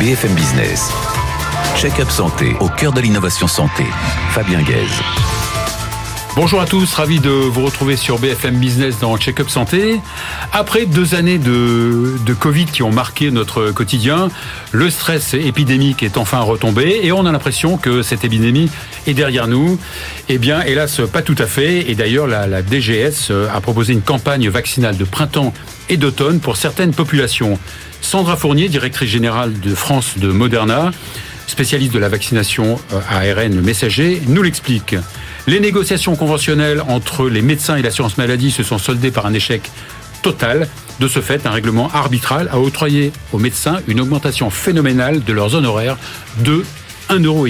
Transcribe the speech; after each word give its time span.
BFM 0.00 0.34
Business. 0.34 0.90
Check-up 1.76 2.10
santé 2.10 2.56
au 2.60 2.68
cœur 2.68 2.92
de 2.92 3.00
l'innovation 3.00 3.46
santé. 3.46 3.84
Fabien 4.30 4.62
Guèze. 4.62 5.00
Bonjour 6.36 6.60
à 6.60 6.66
tous, 6.66 6.92
ravi 6.94 7.20
de 7.20 7.30
vous 7.30 7.64
retrouver 7.64 7.96
sur 7.96 8.18
BFM 8.18 8.56
Business 8.56 8.98
dans 8.98 9.16
Check-up 9.16 9.48
Santé. 9.48 10.00
Après 10.52 10.86
deux 10.86 11.14
années 11.14 11.38
de, 11.38 12.16
de 12.26 12.34
Covid 12.34 12.64
qui 12.64 12.82
ont 12.82 12.90
marqué 12.90 13.30
notre 13.30 13.70
quotidien, 13.70 14.30
le 14.72 14.90
stress 14.90 15.34
épidémique 15.34 16.02
est 16.02 16.16
enfin 16.16 16.40
retombé 16.40 17.00
et 17.04 17.12
on 17.12 17.24
a 17.24 17.30
l'impression 17.30 17.76
que 17.76 18.02
cette 18.02 18.24
épidémie 18.24 18.70
est 19.06 19.14
derrière 19.14 19.46
nous. 19.46 19.78
Eh 20.28 20.38
bien, 20.38 20.62
hélas, 20.62 21.00
pas 21.12 21.22
tout 21.22 21.36
à 21.38 21.46
fait. 21.46 21.88
Et 21.88 21.94
d'ailleurs, 21.94 22.26
la, 22.26 22.48
la 22.48 22.62
DGS 22.62 23.30
a 23.52 23.60
proposé 23.60 23.92
une 23.92 24.02
campagne 24.02 24.48
vaccinale 24.48 24.96
de 24.96 25.04
printemps 25.04 25.54
et 25.88 25.96
d'automne 25.96 26.40
pour 26.40 26.56
certaines 26.56 26.94
populations. 26.94 27.58
Sandra 28.04 28.36
Fournier, 28.36 28.68
directrice 28.68 29.08
générale 29.08 29.58
de 29.58 29.74
France 29.74 30.18
de 30.18 30.28
Moderna, 30.28 30.90
spécialiste 31.46 31.94
de 31.94 31.98
la 31.98 32.10
vaccination 32.10 32.78
ARN 33.08 33.60
messager, 33.62 34.20
nous 34.28 34.42
l'explique. 34.42 34.94
Les 35.46 35.58
négociations 35.58 36.14
conventionnelles 36.14 36.82
entre 36.86 37.30
les 37.30 37.40
médecins 37.40 37.76
et 37.76 37.82
l'assurance 37.82 38.18
maladie 38.18 38.50
se 38.50 38.62
sont 38.62 38.76
soldées 38.76 39.10
par 39.10 39.24
un 39.24 39.32
échec 39.32 39.70
total. 40.22 40.68
De 41.00 41.08
ce 41.08 41.20
fait, 41.20 41.46
un 41.46 41.50
règlement 41.50 41.90
arbitral 41.92 42.50
a 42.52 42.60
octroyé 42.60 43.10
aux 43.32 43.38
médecins 43.38 43.80
une 43.88 44.00
augmentation 44.00 44.50
phénoménale 44.50 45.24
de 45.24 45.32
leurs 45.32 45.54
honoraires 45.54 45.96
de 46.40 46.62
1,5 47.08 47.24
euro. 47.24 47.46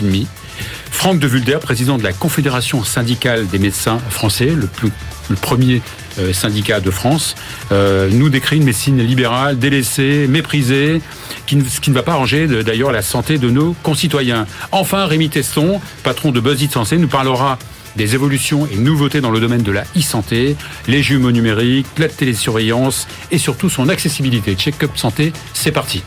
Franck 0.93 1.19
de 1.19 1.27
Vulder, 1.27 1.59
président 1.61 1.99
de 1.99 2.05
la 2.05 2.13
Confédération 2.13 2.85
syndicale 2.85 3.49
des 3.49 3.59
médecins 3.59 3.99
français, 4.09 4.55
le 4.55 5.37
premier 5.37 5.83
euh, 6.19 6.33
syndicat 6.33 6.81
de 6.81 6.91
France, 6.91 7.35
euh, 7.73 8.09
nous 8.11 8.29
décrit 8.29 8.57
une 8.57 8.65
médecine 8.65 8.99
libérale, 8.99 9.59
délaissée, 9.59 10.27
méprisée, 10.29 11.01
qui, 11.47 11.61
ce 11.69 11.81
qui 11.81 11.91
ne 11.91 11.95
va 11.95 12.03
pas 12.03 12.13
arranger 12.13 12.47
d'ailleurs 12.63 12.93
la 12.93 13.03
santé 13.03 13.39
de 13.39 13.51
nos 13.51 13.75
concitoyens. 13.83 14.47
Enfin, 14.73 15.07
Rémi 15.07 15.29
Tesson, 15.29 15.81
patron 16.03 16.31
de 16.31 16.41
BuzzIt 16.41 16.69
Sensé, 16.69 16.97
nous 16.97 17.09
parlera 17.09 17.59
des 17.97 18.15
évolutions 18.15 18.67
et 18.67 18.77
nouveautés 18.77 19.21
dans 19.21 19.31
le 19.31 19.41
domaine 19.41 19.63
de 19.63 19.73
la 19.73 19.85
e-santé, 19.97 20.57
les 20.89 21.03
jumeaux 21.03 21.31
numériques, 21.31 21.87
la 21.99 22.09
télésurveillance 22.09 23.07
et 23.31 23.39
surtout 23.39 23.71
son 23.71 23.89
accessibilité. 23.89 24.55
Check-up 24.55 24.91
santé, 24.97 25.33
c'est 25.53 25.73
parti. 25.73 26.03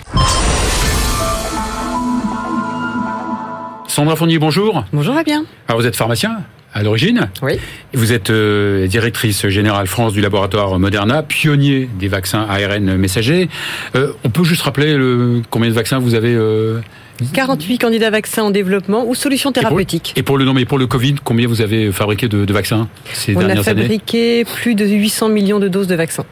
Sandra 3.87 4.15
Fournier, 4.15 4.37
bonjour. 4.37 4.83
Bonjour 4.93 5.15
Fabien. 5.15 5.45
Alors 5.67 5.81
vous 5.81 5.87
êtes 5.87 5.95
pharmacien? 5.95 6.43
À 6.77 6.83
l'origine. 6.83 7.29
Oui. 7.41 7.53
Vous 7.93 8.13
êtes 8.13 8.29
euh, 8.29 8.87
directrice 8.87 9.47
générale 9.47 9.87
France 9.87 10.13
du 10.13 10.21
laboratoire 10.21 10.77
Moderna, 10.77 11.23
pionnier 11.23 11.89
des 11.99 12.07
vaccins 12.07 12.45
ARN 12.47 12.97
messagers. 12.97 13.49
Euh, 13.95 14.13
on 14.23 14.29
peut 14.29 14.43
juste 14.43 14.61
rappeler 14.61 14.95
le, 14.95 15.41
combien 15.49 15.69
de 15.69 15.73
vaccins 15.73 15.97
vous 15.97 16.13
avez 16.13 16.35
euh, 16.35 16.79
48 17.33 17.79
candidats 17.79 18.11
vaccins 18.11 18.43
en 18.43 18.51
développement 18.51 19.07
ou 19.07 19.15
solutions 19.15 19.51
thérapeutiques. 19.51 20.13
Et 20.15 20.21
pour, 20.21 20.35
et 20.35 20.37
pour 20.37 20.37
le, 20.37 20.45
non, 20.45 20.53
mais 20.53 20.65
pour 20.65 20.77
le 20.77 20.85
Covid, 20.85 21.15
combien 21.23 21.47
vous 21.47 21.61
avez 21.61 21.91
fabriqué 21.91 22.27
de, 22.27 22.45
de 22.45 22.53
vaccins 22.53 22.87
ces 23.11 23.35
On 23.35 23.39
dernières 23.39 23.59
a 23.59 23.63
fabriqué 23.63 24.45
plus 24.45 24.75
de 24.75 24.85
800 24.85 25.29
millions 25.29 25.59
de 25.59 25.67
doses 25.67 25.87
de 25.87 25.95
vaccins. 25.95 26.25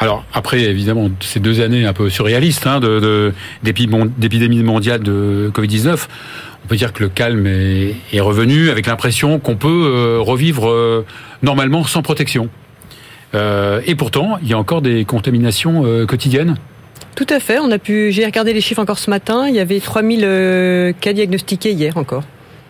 Alors 0.00 0.24
après, 0.34 0.60
évidemment, 0.62 1.08
ces 1.20 1.40
deux 1.40 1.60
années 1.60 1.86
un 1.86 1.92
peu 1.92 2.10
surréalistes 2.10 2.66
hein, 2.66 2.80
de, 2.80 3.32
d'épidémie 3.62 4.62
mondiale 4.62 5.02
de 5.02 5.50
Covid-19, 5.54 6.06
on 6.64 6.68
peut 6.68 6.76
dire 6.76 6.92
que 6.92 7.02
le 7.02 7.08
calme 7.08 7.46
est, 7.46 7.94
est 8.12 8.20
revenu 8.20 8.70
avec 8.70 8.86
l'impression 8.86 9.38
qu'on 9.38 9.56
peut 9.56 9.68
euh, 9.68 10.18
revivre 10.20 10.68
euh, 10.68 11.04
normalement 11.42 11.84
sans 11.84 12.02
protection. 12.02 12.48
Euh, 13.34 13.80
et 13.86 13.94
pourtant, 13.94 14.38
il 14.42 14.48
y 14.48 14.52
a 14.52 14.58
encore 14.58 14.80
des 14.80 15.04
contaminations 15.04 15.84
quotidiennes. 16.06 16.56
Tout 17.14 17.26
à 17.30 17.38
fait. 17.38 17.58
On 17.58 17.70
a 17.70 17.78
pu. 17.78 18.10
J'ai 18.10 18.24
regardé 18.24 18.52
les 18.52 18.60
chiffres 18.60 18.80
encore 18.80 18.98
ce 18.98 19.08
matin. 19.08 19.46
Il 19.48 19.54
y 19.54 19.60
avait 19.60 19.80
3000 19.80 20.22
euh, 20.24 20.92
cas 21.00 21.12
diagnostiqués 21.12 21.72
hier 21.72 21.96
encore. 21.96 22.24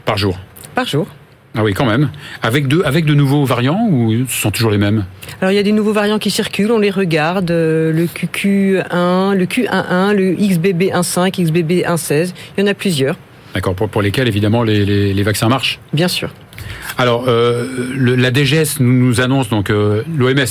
Par 0.05 0.19
jour. 0.19 0.39
Par 0.75 0.86
jour. 0.86 1.06
Ah 1.56 1.62
oui, 1.62 1.73
quand 1.73 1.86
même. 1.86 2.11
Avec 2.42 2.67
de, 2.67 2.83
avec 2.83 3.05
de 3.05 3.14
nouveaux 3.14 3.45
variants 3.45 3.86
ou 3.89 4.27
ce 4.29 4.42
sont 4.42 4.51
toujours 4.51 4.73
les 4.73 4.79
mêmes? 4.79 5.05
Alors 5.40 5.52
il 5.52 5.55
y 5.55 5.58
a 5.58 5.63
des 5.63 5.73
nouveaux 5.73 5.92
variants 5.92 6.19
qui 6.19 6.30
circulent, 6.30 6.73
on 6.73 6.79
les 6.79 6.90
regarde, 6.90 7.51
euh, 7.52 7.92
le 7.92 8.07
QQ1, 8.07 9.35
le 9.35 9.46
Q11, 9.46 10.14
le 10.14 10.33
XBB15, 10.35 11.30
XBB16, 11.30 12.33
il 12.57 12.61
y 12.61 12.64
en 12.64 12.67
a 12.67 12.74
plusieurs. 12.74 13.17
D'accord, 13.55 13.75
pour, 13.75 13.89
pour 13.89 14.03
lesquels 14.03 14.29
évidemment 14.29 14.63
les, 14.63 14.85
les, 14.85 15.15
les 15.15 15.23
vaccins 15.23 15.48
marchent 15.48 15.79
Bien 15.92 16.09
sûr. 16.09 16.31
Alors, 16.98 17.25
euh, 17.29 17.67
le, 17.97 18.15
la 18.17 18.33
DGS 18.33 18.81
nous, 18.81 18.92
nous 18.92 19.20
annonce 19.20 19.48
donc 19.48 19.70
euh, 19.70 20.03
l'OMS 20.17 20.45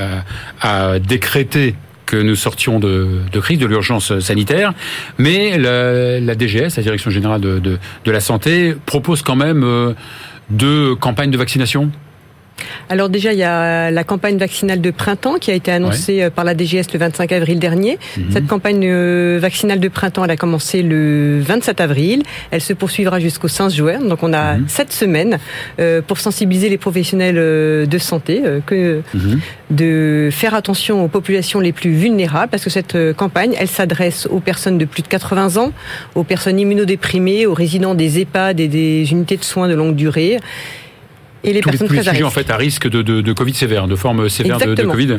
euh, 0.00 0.18
a 0.60 0.98
décrété 0.98 1.74
que 2.06 2.16
nous 2.16 2.36
sortions 2.36 2.80
de, 2.80 3.18
de 3.30 3.40
crise, 3.40 3.58
de 3.58 3.66
l'urgence 3.66 4.18
sanitaire, 4.20 4.72
mais 5.18 5.58
la, 5.58 6.20
la, 6.20 6.34
DGS, 6.34 6.76
la 6.76 6.82
Direction 6.82 7.10
générale 7.10 7.40
de, 7.40 7.58
de, 7.58 7.78
de, 8.04 8.10
la 8.10 8.20
santé, 8.20 8.74
propose 8.86 9.22
quand 9.22 9.36
même 9.36 9.62
euh, 9.62 9.92
deux 10.48 10.94
campagnes 10.94 11.30
de 11.30 11.36
vaccination. 11.36 11.90
Alors 12.88 13.08
déjà, 13.08 13.32
il 13.32 13.38
y 13.38 13.44
a 13.44 13.90
la 13.90 14.04
campagne 14.04 14.38
vaccinale 14.38 14.80
de 14.80 14.90
printemps 14.90 15.34
qui 15.34 15.50
a 15.50 15.54
été 15.54 15.70
annoncée 15.70 16.22
ouais. 16.22 16.30
par 16.30 16.44
la 16.44 16.54
DGS 16.54 16.92
le 16.92 16.98
25 16.98 17.32
avril 17.32 17.58
dernier. 17.58 17.98
Mmh. 18.16 18.22
Cette 18.32 18.46
campagne 18.46 18.84
euh, 18.84 19.38
vaccinale 19.40 19.80
de 19.80 19.88
printemps, 19.88 20.24
elle 20.24 20.30
a 20.30 20.36
commencé 20.36 20.82
le 20.82 21.40
27 21.40 21.80
avril. 21.80 22.22
Elle 22.50 22.60
se 22.60 22.72
poursuivra 22.72 23.20
jusqu'au 23.20 23.48
5 23.48 23.70
juin. 23.70 24.00
Donc 24.00 24.22
on 24.22 24.32
a 24.32 24.54
mmh. 24.54 24.68
sept 24.68 24.92
semaines 24.92 25.38
euh, 25.80 26.00
pour 26.02 26.18
sensibiliser 26.18 26.68
les 26.68 26.78
professionnels 26.78 27.36
euh, 27.38 27.86
de 27.86 27.98
santé 27.98 28.42
que 28.66 29.02
mmh. 29.14 29.18
de 29.70 30.28
faire 30.32 30.54
attention 30.54 31.04
aux 31.04 31.08
populations 31.08 31.60
les 31.60 31.72
plus 31.72 31.92
vulnérables 31.92 32.50
parce 32.50 32.64
que 32.64 32.70
cette 32.70 32.96
campagne, 33.16 33.54
elle 33.58 33.68
s'adresse 33.68 34.26
aux 34.30 34.40
personnes 34.40 34.78
de 34.78 34.84
plus 34.84 35.02
de 35.02 35.08
80 35.08 35.56
ans, 35.56 35.72
aux 36.14 36.24
personnes 36.24 36.58
immunodéprimées, 36.58 37.46
aux 37.46 37.54
résidents 37.54 37.94
des 37.94 38.20
EHPAD 38.20 38.60
et 38.60 38.68
des 38.68 39.10
unités 39.10 39.36
de 39.36 39.44
soins 39.44 39.68
de 39.68 39.74
longue 39.74 39.94
durée 39.94 40.38
et 41.44 41.52
les 41.52 41.60
tous 41.60 41.70
personnes 41.70 41.88
les, 41.88 41.96
tous 41.96 42.02
très 42.02 42.12
sujets 42.12 42.24
en 42.24 42.30
fait 42.30 42.50
à 42.50 42.56
risque 42.56 42.88
de, 42.88 43.02
de, 43.02 43.20
de, 43.20 43.32
Covid 43.32 43.54
sévère, 43.54 43.86
de 43.86 43.96
forme 43.96 44.28
sévère 44.28 44.58
de, 44.58 44.74
de, 44.74 44.82
Covid. 44.82 45.18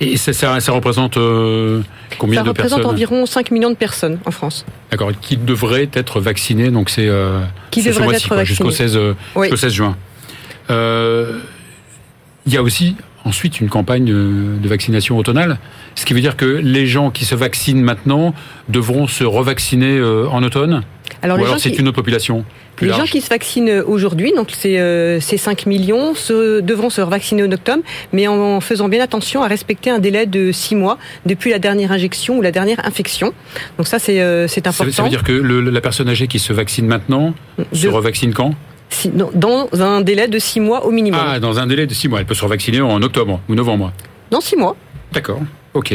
Et 0.00 0.16
ça, 0.16 0.32
ça, 0.32 0.60
ça 0.60 0.72
représente 0.72 1.16
euh, 1.16 1.82
combien 2.18 2.40
ça 2.42 2.48
de 2.48 2.52
personnes 2.52 2.70
Ça 2.70 2.76
représente 2.76 2.92
environ 2.92 3.26
5 3.26 3.50
millions 3.50 3.70
de 3.70 3.76
personnes 3.76 4.18
en 4.26 4.30
France. 4.30 4.64
D'accord, 4.90 5.10
qui 5.20 5.36
devraient 5.36 5.88
être 5.92 6.20
vaccinées, 6.20 6.70
donc 6.70 6.88
c'est 6.88 7.08
euh, 7.08 7.40
qui 7.70 7.82
ce 7.82 7.98
mois-ci, 8.00 8.28
jusqu'au 8.44 8.70
16, 8.70 8.96
euh, 8.96 9.14
oui. 9.34 9.48
jusqu'au 9.48 9.56
16 9.56 9.72
juin. 9.72 9.96
Euh, 10.70 11.38
il 12.46 12.54
y 12.54 12.56
a 12.56 12.62
aussi 12.62 12.96
ensuite 13.24 13.60
une 13.60 13.68
campagne 13.68 14.10
euh, 14.10 14.56
de 14.58 14.68
vaccination 14.68 15.18
automnale, 15.18 15.58
ce 15.94 16.04
qui 16.04 16.14
veut 16.14 16.20
dire 16.20 16.36
que 16.36 16.46
les 16.46 16.86
gens 16.86 17.10
qui 17.10 17.24
se 17.24 17.34
vaccinent 17.34 17.82
maintenant 17.82 18.34
devront 18.68 19.06
se 19.06 19.24
revacciner 19.24 19.98
euh, 19.98 20.26
en 20.28 20.42
automne 20.42 20.82
alors, 21.22 21.38
Ou 21.38 21.44
alors 21.44 21.58
c'est 21.58 21.70
qui... 21.70 21.80
une 21.80 21.88
autre 21.88 21.96
population 21.96 22.44
Les 22.80 22.88
large. 22.88 23.00
gens 23.00 23.06
qui 23.06 23.20
se 23.20 23.28
vaccinent 23.28 23.82
aujourd'hui, 23.86 24.32
donc 24.34 24.50
c'est 24.52 24.78
euh, 24.78 25.20
5 25.20 25.66
millions, 25.66 26.14
se, 26.14 26.60
devront 26.60 26.90
se 26.90 27.00
revacciner 27.00 27.42
en 27.42 27.52
octobre, 27.52 27.82
mais 28.12 28.28
en, 28.28 28.56
en, 28.56 28.60
faisant 28.60 28.88
bien 28.88 29.02
attention 29.02 29.42
à 29.42 29.48
respecter 29.48 29.90
un 29.90 29.98
délai 29.98 30.26
de 30.26 30.52
6 30.52 30.76
mois 30.76 30.98
depuis 31.26 31.50
la 31.50 31.58
dernière 31.58 31.92
injection 31.92 32.38
ou 32.38 32.42
la 32.42 32.52
dernière 32.52 32.84
infection. 32.84 33.32
Donc 33.76 33.86
ça, 33.86 33.98
c'est 33.98 34.20
euh, 34.20 34.44
important. 34.44 34.72
Ça 34.72 34.84
veut, 34.84 34.92
ça 34.92 35.02
veut, 35.02 35.08
dire 35.08 35.22
que 35.22 35.32
le, 35.32 35.60
la 35.60 35.80
personne 35.80 36.08
âgée 36.08 36.28
qui 36.28 36.38
se 36.38 36.52
vaccine 36.52 36.86
maintenant 36.86 37.34
de... 37.58 37.76
se 37.76 37.88
revaccine 37.88 38.32
quand? 38.32 38.54
Dans 39.34 39.68
un 39.74 40.00
délai 40.00 40.28
de 40.28 40.38
6 40.38 40.60
mois 40.60 40.86
au 40.86 40.90
minimum. 40.90 41.20
Ah, 41.22 41.40
dans 41.40 41.58
un 41.58 41.66
délai 41.66 41.86
de 41.86 41.94
6 41.94 42.08
mois. 42.08 42.20
Elle 42.20 42.26
peut 42.26 42.34
se 42.34 42.44
revacciner 42.44 42.80
en 42.80 43.02
octobre 43.02 43.40
ou 43.48 43.54
novembre 43.54 43.92
Dans 44.30 44.40
6 44.40 44.56
mois. 44.56 44.76
D'accord. 45.12 45.40
Ok. 45.74 45.94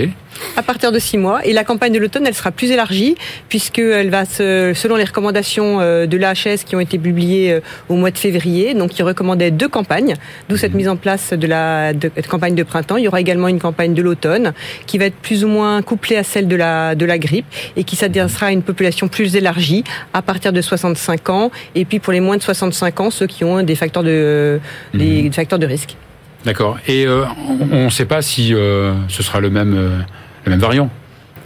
À 0.55 0.61
partir 0.61 0.91
de 0.91 0.99
six 0.99 1.17
mois. 1.17 1.45
Et 1.45 1.51
la 1.51 1.63
campagne 1.63 1.91
de 1.93 1.99
l'automne, 1.99 2.27
elle 2.27 2.35
sera 2.35 2.51
plus 2.51 2.71
élargie, 2.71 3.15
puisqu'elle 3.49 4.09
va, 4.11 4.25
se, 4.25 4.71
selon 4.75 4.95
les 4.95 5.03
recommandations 5.03 5.79
euh, 5.81 6.05
de 6.05 6.15
l'AHS 6.15 6.63
qui 6.65 6.75
ont 6.75 6.79
été 6.79 6.99
publiées 6.99 7.53
euh, 7.53 7.59
au 7.89 7.95
mois 7.95 8.11
de 8.11 8.17
février, 8.17 8.75
donc 8.75 8.91
qui 8.91 9.01
recommandaient 9.01 9.51
deux 9.51 9.67
campagnes, 9.67 10.13
d'où 10.47 10.57
cette 10.57 10.75
mise 10.75 10.87
en 10.87 10.95
place 10.95 11.33
de 11.33 11.47
la 11.47 11.93
de, 11.93 12.11
de 12.15 12.27
campagne 12.27 12.55
de 12.55 12.63
printemps. 12.63 12.97
Il 12.97 13.03
y 13.03 13.07
aura 13.07 13.19
également 13.19 13.47
une 13.47 13.59
campagne 13.59 13.95
de 13.95 14.01
l'automne, 14.01 14.53
qui 14.85 14.99
va 14.99 15.05
être 15.05 15.15
plus 15.15 15.43
ou 15.43 15.47
moins 15.47 15.81
couplée 15.81 16.17
à 16.17 16.23
celle 16.23 16.47
de 16.47 16.55
la, 16.55 16.93
de 16.93 17.05
la 17.05 17.17
grippe, 17.17 17.47
et 17.75 17.83
qui 17.83 17.95
s'adressera 17.95 18.47
à 18.47 18.51
une 18.51 18.63
population 18.63 19.07
plus 19.07 19.35
élargie, 19.35 19.83
à 20.13 20.21
partir 20.21 20.53
de 20.53 20.61
65 20.61 21.29
ans, 21.29 21.51
et 21.73 21.85
puis 21.85 21.99
pour 21.99 22.13
les 22.13 22.19
moins 22.19 22.37
de 22.37 22.43
65 22.43 22.99
ans, 22.99 23.09
ceux 23.09 23.27
qui 23.27 23.43
ont 23.43 23.63
des 23.63 23.75
facteurs 23.75 24.03
de, 24.03 24.59
mmh. 24.93 24.97
des 24.97 25.31
facteurs 25.31 25.59
de 25.59 25.65
risque. 25.65 25.95
D'accord. 26.45 26.77
Et 26.87 27.05
euh, 27.05 27.23
on 27.71 27.85
ne 27.85 27.89
sait 27.89 28.05
pas 28.05 28.21
si 28.21 28.53
euh, 28.53 28.93
ce 29.07 29.23
sera 29.23 29.39
le 29.39 29.49
même, 29.49 29.73
euh, 29.75 29.99
le 30.45 30.51
même 30.51 30.59
variant 30.59 30.89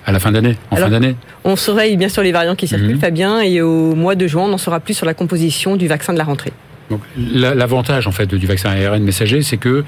à 0.06 0.12
la 0.12 0.20
fin 0.20 0.32
d'année, 0.32 0.56
en 0.72 0.78
Alors, 0.78 0.88
fin 0.88 1.00
d'année. 1.00 1.16
On 1.44 1.56
surveille 1.58 1.98
bien 1.98 2.08
sûr 2.08 2.24
les 2.24 2.32
variants 2.32 2.56
qui 2.56 2.68
circulent, 2.68 2.96
mmh. 2.96 3.00
Fabien, 3.00 3.42
et 3.42 3.62
au 3.62 3.94
mois 3.94 4.16
de 4.16 4.26
juin, 4.26 4.44
on 4.44 4.54
en 4.54 4.58
saura 4.58 4.80
plus 4.80 4.94
sur 4.94 5.06
la 5.06 5.14
composition 5.14 5.76
du 5.76 5.88
vaccin 5.88 6.14
de 6.14 6.18
la 6.18 6.24
rentrée. 6.24 6.54
Donc 6.90 7.02
l'avantage 7.18 8.08
en 8.08 8.14
fait 8.14 8.34
du 8.34 8.48
vaccin 8.48 8.70
ARN 8.70 9.04
messager, 9.04 9.42
c'est 9.42 9.58
que 9.58 9.84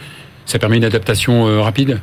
ça 0.45 0.59
permet 0.59 0.75
une 0.75 0.83
adaptation 0.83 1.63
rapide. 1.63 1.99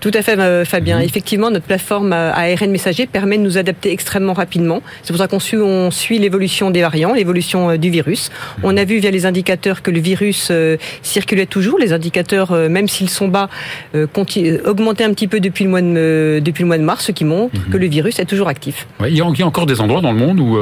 Tout 0.00 0.10
à 0.14 0.22
fait, 0.22 0.38
euh, 0.38 0.64
Fabien. 0.64 0.98
Mhm. 0.98 1.04
Effectivement, 1.04 1.50
notre 1.50 1.66
plateforme 1.66 2.12
ARN 2.12 2.70
messager 2.70 3.06
permet 3.06 3.38
de 3.38 3.42
nous 3.42 3.58
adapter 3.58 3.92
extrêmement 3.92 4.34
rapidement. 4.34 4.82
C'est 5.02 5.12
pour 5.12 5.20
ça 5.20 5.28
qu'on 5.28 5.40
suit, 5.40 5.56
on 5.56 5.90
suit 5.90 6.18
l'évolution 6.18 6.70
des 6.70 6.82
variants, 6.82 7.14
l'évolution 7.14 7.70
euh, 7.70 7.76
du 7.76 7.90
virus. 7.90 8.30
Mhm. 8.58 8.64
On 8.64 8.76
a 8.76 8.84
vu 8.84 8.98
via 8.98 9.10
les 9.10 9.26
indicateurs 9.26 9.82
que 9.82 9.90
le 9.90 10.00
virus 10.00 10.48
euh, 10.50 10.76
circulait 11.02 11.46
toujours. 11.46 11.78
Les 11.78 11.92
indicateurs, 11.92 12.52
même 12.68 12.88
s'ils 12.88 13.10
sont 13.10 13.28
bas, 13.28 13.48
augmentaient 13.94 15.04
un 15.04 15.12
petit 15.12 15.28
peu 15.28 15.40
depuis 15.40 15.64
le 15.64 15.70
mois 15.70 15.82
de, 15.82 16.40
depuis 16.44 16.62
le 16.62 16.68
mois 16.68 16.78
de 16.78 16.82
mars, 16.82 17.06
ce 17.06 17.12
qui 17.12 17.24
montre 17.24 17.54
mhm. 17.54 17.72
que 17.72 17.76
le 17.76 17.86
virus 17.86 18.18
est 18.18 18.24
toujours 18.24 18.48
actif. 18.48 18.86
il 19.06 19.16
y 19.16 19.20
a 19.20 19.46
encore 19.46 19.66
des 19.66 19.80
endroits 19.80 20.00
dans 20.00 20.12
le 20.12 20.18
monde 20.18 20.40
où 20.40 20.58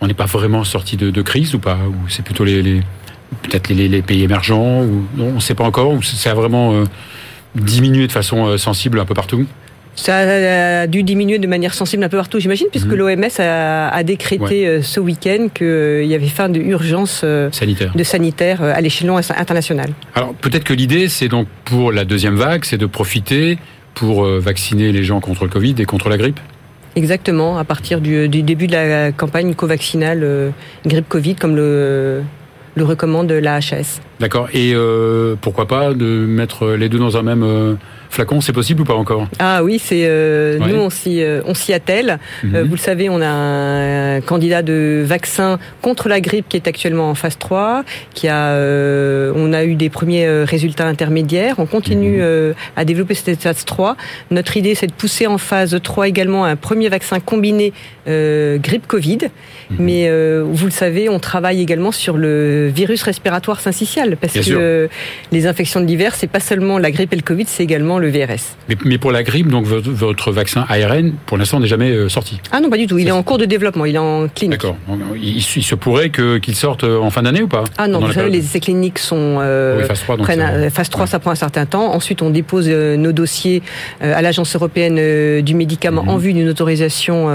on 0.00 0.06
n'est 0.06 0.14
pas 0.14 0.26
vraiment 0.26 0.64
sorti 0.64 0.96
de, 0.96 1.22
crise 1.22 1.54
ou 1.54 1.58
pas? 1.58 1.78
Ou 1.86 2.08
c'est 2.08 2.24
plutôt 2.24 2.44
les, 2.44 2.80
peut-être 3.42 3.68
les, 3.68 4.02
pays 4.02 4.22
émergents 4.22 4.82
ou 4.82 5.04
on 5.18 5.34
ne 5.34 5.40
sait 5.40 5.54
pas 5.54 5.64
encore 5.64 5.92
Ou 5.92 6.02
c'est 6.02 6.30
vraiment 6.30 6.84
diminuer 7.54 8.06
de 8.06 8.12
façon 8.12 8.46
euh, 8.46 8.56
sensible 8.58 9.00
un 9.00 9.04
peu 9.04 9.14
partout 9.14 9.46
ça 9.96 10.18
a 10.18 10.86
dû 10.86 11.02
diminuer 11.02 11.38
de 11.38 11.46
manière 11.46 11.74
sensible 11.74 12.02
un 12.04 12.08
peu 12.08 12.16
partout, 12.16 12.38
j'imagine, 12.38 12.68
puisque 12.70 12.86
mhm. 12.86 12.94
l'OMS 12.94 13.40
a, 13.40 14.02
décrété 14.02 14.66
euh, 14.66 14.82
ce 14.82 14.98
week-end 14.98 15.48
qu'il 15.52 15.66
euh, 15.66 16.04
y 16.04 16.14
avait 16.14 16.28
fin 16.28 16.48
d'urgence 16.48 17.22
sanitaire. 17.52 17.92
de 17.94 18.02
sanitaire 18.02 18.62
à 18.62 18.80
l'échelon 18.80 19.18
international. 19.18 19.90
Alors 20.14 20.32
peut-être 20.34 20.64
que 20.64 20.72
l'idée, 20.72 21.08
c'est 21.08 21.28
donc 21.28 21.48
pour 21.66 21.92
la 21.92 22.06
deuxième 22.06 22.36
vague, 22.36 22.64
c'est 22.64 22.78
de 22.78 22.86
profiter 22.86 23.58
pour 23.92 24.24
vacciner 24.24 24.92
les 24.92 25.02
gens 25.02 25.20
contre 25.20 25.44
le 25.44 25.50
Covid 25.50 25.74
et 25.78 25.84
contre 25.84 26.08
la 26.08 26.16
grippe? 26.16 26.40
Exactement, 26.96 27.58
à 27.58 27.64
partir 27.64 28.00
du, 28.00 28.28
début 28.28 28.68
de 28.68 28.72
la 28.72 29.12
campagne 29.12 29.54
covaccinale 29.54 30.52
grippe-Covid, 30.86 31.34
comme 31.34 31.56
le, 31.56 32.22
le 32.74 32.84
recommande 32.84 33.30
la 33.30 33.56
HAS. 33.56 34.00
D'accord. 34.20 34.48
Et 34.52 34.72
euh, 34.74 35.34
pourquoi 35.40 35.66
pas 35.66 35.94
de 35.94 36.04
mettre 36.04 36.72
les 36.72 36.90
deux 36.90 36.98
dans 36.98 37.16
un 37.16 37.22
même 37.22 37.42
euh, 37.42 37.74
flacon 38.10 38.42
C'est 38.42 38.52
possible 38.52 38.82
ou 38.82 38.84
pas 38.84 38.94
encore? 38.94 39.26
Ah 39.38 39.64
oui, 39.64 39.80
c'est 39.82 40.02
euh, 40.04 40.58
nous 40.58 40.76
on 40.76 40.90
s'y 40.90 41.22
on 41.46 41.54
s'y 41.54 41.72
attelle. 41.72 42.18
Mhm. 42.44 42.60
vous 42.64 42.72
le 42.72 42.78
savez, 42.78 43.08
on 43.08 43.22
a 43.22 43.28
un 43.28 44.20
candidat 44.20 44.60
de 44.60 45.02
vaccin 45.06 45.58
contre 45.80 46.10
la 46.10 46.20
grippe 46.20 46.50
qui 46.50 46.58
est 46.58 46.68
actuellement 46.68 47.08
en 47.08 47.14
phase 47.14 47.38
3, 47.38 47.82
qui 48.12 48.28
a 48.28 48.54
on 49.34 49.52
a 49.54 49.64
eu 49.64 49.74
des 49.74 49.88
premiers 49.88 50.28
résultats 50.44 50.86
intermédiaires. 50.86 51.54
On 51.56 51.66
continue 51.66 52.20
mhm. 52.20 52.54
à 52.76 52.84
développer 52.84 53.14
cette 53.14 53.40
phase 53.40 53.64
3. 53.64 53.96
Notre 54.30 54.58
idée, 54.58 54.74
c'est 54.74 54.86
de 54.86 54.92
pousser 54.92 55.26
en 55.26 55.38
phase 55.38 55.78
3 55.82 56.08
également 56.08 56.44
un 56.44 56.56
premier 56.56 56.90
vaccin 56.90 57.20
combiné 57.20 57.72
grippe 58.06 58.86
Covid. 58.86 59.30
Mhm. 59.70 59.76
Mais 59.78 60.10
vous 60.42 60.66
le 60.66 60.72
savez, 60.72 61.08
on 61.08 61.20
travaille 61.20 61.62
également 61.62 61.92
sur 61.92 62.18
le 62.18 62.68
virus 62.68 63.02
respiratoire 63.02 63.60
syncytial 63.60 64.09
parce 64.16 64.32
que 64.32 64.88
les 65.32 65.46
infections 65.46 65.80
de 65.80 65.86
l'hiver, 65.86 66.14
c'est 66.14 66.26
pas 66.26 66.40
seulement 66.40 66.78
la 66.78 66.90
grippe 66.90 67.12
et 67.12 67.16
le 67.16 67.22
Covid, 67.22 67.44
c'est 67.46 67.62
également 67.62 67.98
le 67.98 68.08
VRS. 68.10 68.56
Mais, 68.84 68.98
pour 68.98 69.12
la 69.12 69.22
grippe, 69.22 69.48
donc 69.48 69.66
votre, 69.66 70.32
vaccin 70.32 70.64
ARN, 70.68 71.12
pour 71.26 71.36
l'instant, 71.36 71.60
n'est 71.60 71.66
jamais 71.66 71.90
euh, 71.90 72.08
sorti 72.08 72.40
Ah 72.52 72.60
non, 72.60 72.70
pas 72.70 72.76
du 72.76 72.86
tout. 72.86 72.98
Il 72.98 73.08
est 73.08 73.12
en 73.12 73.22
cours 73.22 73.38
de 73.38 73.44
développement, 73.44 73.84
il 73.84 73.94
est 73.94 73.98
en 73.98 74.28
clinique. 74.28 74.60
D'accord. 74.60 74.76
Il, 75.20 75.42
se 75.42 75.74
pourrait 75.74 76.10
qu'il 76.10 76.54
sorte 76.54 76.84
euh, 76.84 76.98
en 76.98 77.10
fin 77.10 77.22
d'année 77.22 77.42
ou 77.42 77.48
pas? 77.48 77.64
Ah 77.78 77.88
non, 77.88 78.00
vous 78.00 78.12
savez, 78.12 78.30
les 78.30 78.38
essais 78.38 78.60
cliniques 78.60 78.98
sont 78.98 79.38
euh, 79.40 79.84
phase 79.84 80.00
3, 80.00 80.18
phase 80.70 80.88
3 80.88 81.06
ça 81.06 81.18
prend 81.18 81.30
un 81.30 81.36
certain 81.36 81.66
temps. 81.66 81.92
Ensuite, 81.92 82.22
on 82.22 82.30
dépose 82.30 82.68
nos 82.68 83.12
dossiers 83.12 83.62
à 84.00 84.22
l'Agence 84.22 84.54
européenne 84.54 85.42
du 85.42 85.54
médicament 85.54 86.02
mhm. 86.02 86.08
en 86.08 86.16
vue 86.16 86.32
d'une 86.32 86.48
autorisation, 86.48 87.28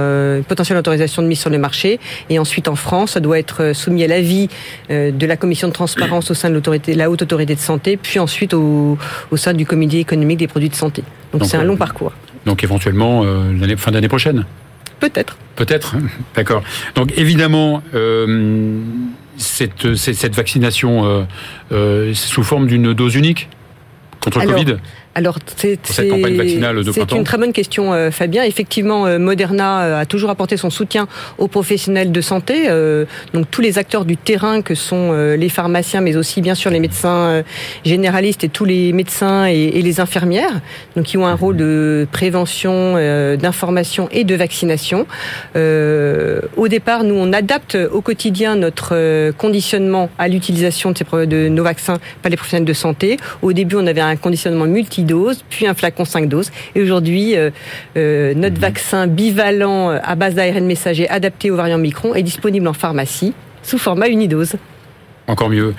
potentielle 0.47 0.77
autorisation 0.77 1.21
de 1.21 1.27
mise 1.27 1.39
sur 1.39 1.49
le 1.49 1.57
marché. 1.57 1.99
Et 2.29 2.39
ensuite, 2.39 2.67
en 2.67 2.75
France, 2.75 3.11
ça 3.11 3.19
doit 3.19 3.39
être 3.39 3.73
soumis 3.73 4.03
à 4.03 4.07
l'avis 4.07 4.49
de 4.89 5.25
la 5.25 5.37
commission 5.37 5.67
de 5.67 5.73
transparence 5.73 6.31
au 6.31 6.33
sein 6.33 6.49
de 6.49 6.55
la 6.87 7.09
haute 7.09 7.21
autorité 7.21 7.55
de 7.55 7.59
santé, 7.59 7.97
puis 7.97 8.19
ensuite 8.19 8.53
au, 8.53 8.97
sein 9.35 9.53
du 9.53 9.65
comité 9.65 9.99
économique 9.99 10.39
des 10.39 10.47
produits 10.47 10.69
de 10.69 10.75
santé. 10.75 11.03
Donc 11.31 11.45
c'est 11.45 11.57
un 11.57 11.63
long 11.63 11.73
euh, 11.73 11.77
parcours. 11.77 12.13
Donc 12.45 12.63
éventuellement 12.63 13.23
euh, 13.23 13.77
fin 13.77 13.91
d'année 13.91 14.07
prochaine 14.07 14.45
Peut-être. 14.99 15.37
Peut-être, 15.55 15.95
d'accord. 16.35 16.63
Donc 16.95 17.11
évidemment, 17.17 17.83
euh, 17.93 18.79
cette, 19.37 19.95
cette, 19.95 20.35
vaccination 20.35 21.27
sous 22.13 22.43
forme 22.43 22.67
d'une 22.67 22.93
dose 22.93 23.15
unique 23.15 23.49
contre 24.21 24.39
le 24.39 24.47
Covid? 24.47 24.77
Alors, 25.17 25.39
c'est 25.55 25.79
une 27.15 27.23
très 27.23 27.37
bonne 27.37 27.53
question, 27.53 27.93
euh, 27.93 28.11
Fabien. 28.11 28.43
Effectivement, 28.43 29.05
euh, 29.05 29.17
Moderna 29.17 29.83
euh, 29.83 30.01
a 30.01 30.05
toujours 30.05 30.29
apporté 30.29 30.57
son 30.57 30.69
soutien 30.69 31.07
aux 31.37 31.47
professionnels 31.47 32.11
de 32.11 32.19
santé, 32.19 32.67
donc 33.33 33.49
tous 33.49 33.61
les 33.61 33.77
acteurs 33.77 34.03
du 34.03 34.17
terrain 34.17 34.61
que 34.61 34.75
sont 34.75 35.13
les 35.13 35.49
pharmaciens, 35.49 36.01
mais 36.01 36.17
aussi 36.17 36.41
bien 36.41 36.55
sûr 36.55 36.69
les 36.69 36.79
médecins 36.79 37.43
généralistes 37.85 38.43
et 38.43 38.49
tous 38.49 38.65
les 38.65 38.91
médecins 38.91 39.45
et, 39.45 39.81
les 39.81 39.99
infirmières, 39.99 40.61
donc 40.95 41.05
qui 41.05 41.17
ont 41.17 41.25
un 41.25 41.35
rôle 41.35 41.55
de 41.55 42.07
prévention, 42.11 42.95
d'information 43.37 44.09
et 44.11 44.23
de 44.23 44.35
vaccination. 44.35 45.05
au 45.55 46.67
départ, 46.67 47.03
nous 47.03 47.15
on 47.15 47.31
adapte 47.31 47.77
au 47.91 48.01
quotidien 48.01 48.55
notre 48.55 49.31
conditionnement 49.37 50.09
à 50.17 50.27
l'utilisation 50.27 50.91
de, 50.91 50.97
ces, 50.97 51.27
de 51.27 51.47
nos 51.47 51.63
vaccins 51.63 51.97
par 52.21 52.29
les 52.29 52.37
professionnels 52.37 52.65
de 52.65 52.73
santé. 52.73 53.17
Au 53.41 53.53
début, 53.53 53.75
on 53.75 53.87
avait 53.87 54.01
un 54.01 54.15
conditionnement 54.15 54.65
multi 54.65 55.04
doses, 55.05 55.43
puis 55.49 55.67
un 55.67 55.73
flacon 55.73 56.05
5 56.05 56.27
doses. 56.27 56.51
Et 56.75 56.81
aujourd'hui, 56.81 57.35
euh, 57.35 57.49
euh, 57.97 58.33
notre 58.35 58.55
mhm. 58.55 58.61
vaccin 58.61 59.07
bivalent 59.07 59.91
euh, 59.91 59.99
à 60.03 60.15
base 60.15 60.35
d'ARN 60.35 60.65
messager 60.65 61.09
adapté 61.09 61.51
aux 61.51 61.55
variants 61.55 61.77
Micron 61.77 62.15
est 62.15 62.23
disponible 62.23 62.67
en 62.67 62.73
pharmacie 62.73 63.33
sous 63.63 63.77
format 63.77 64.07
unidose. 64.07 64.55
Encore 65.27 65.49
mieux. 65.49 65.73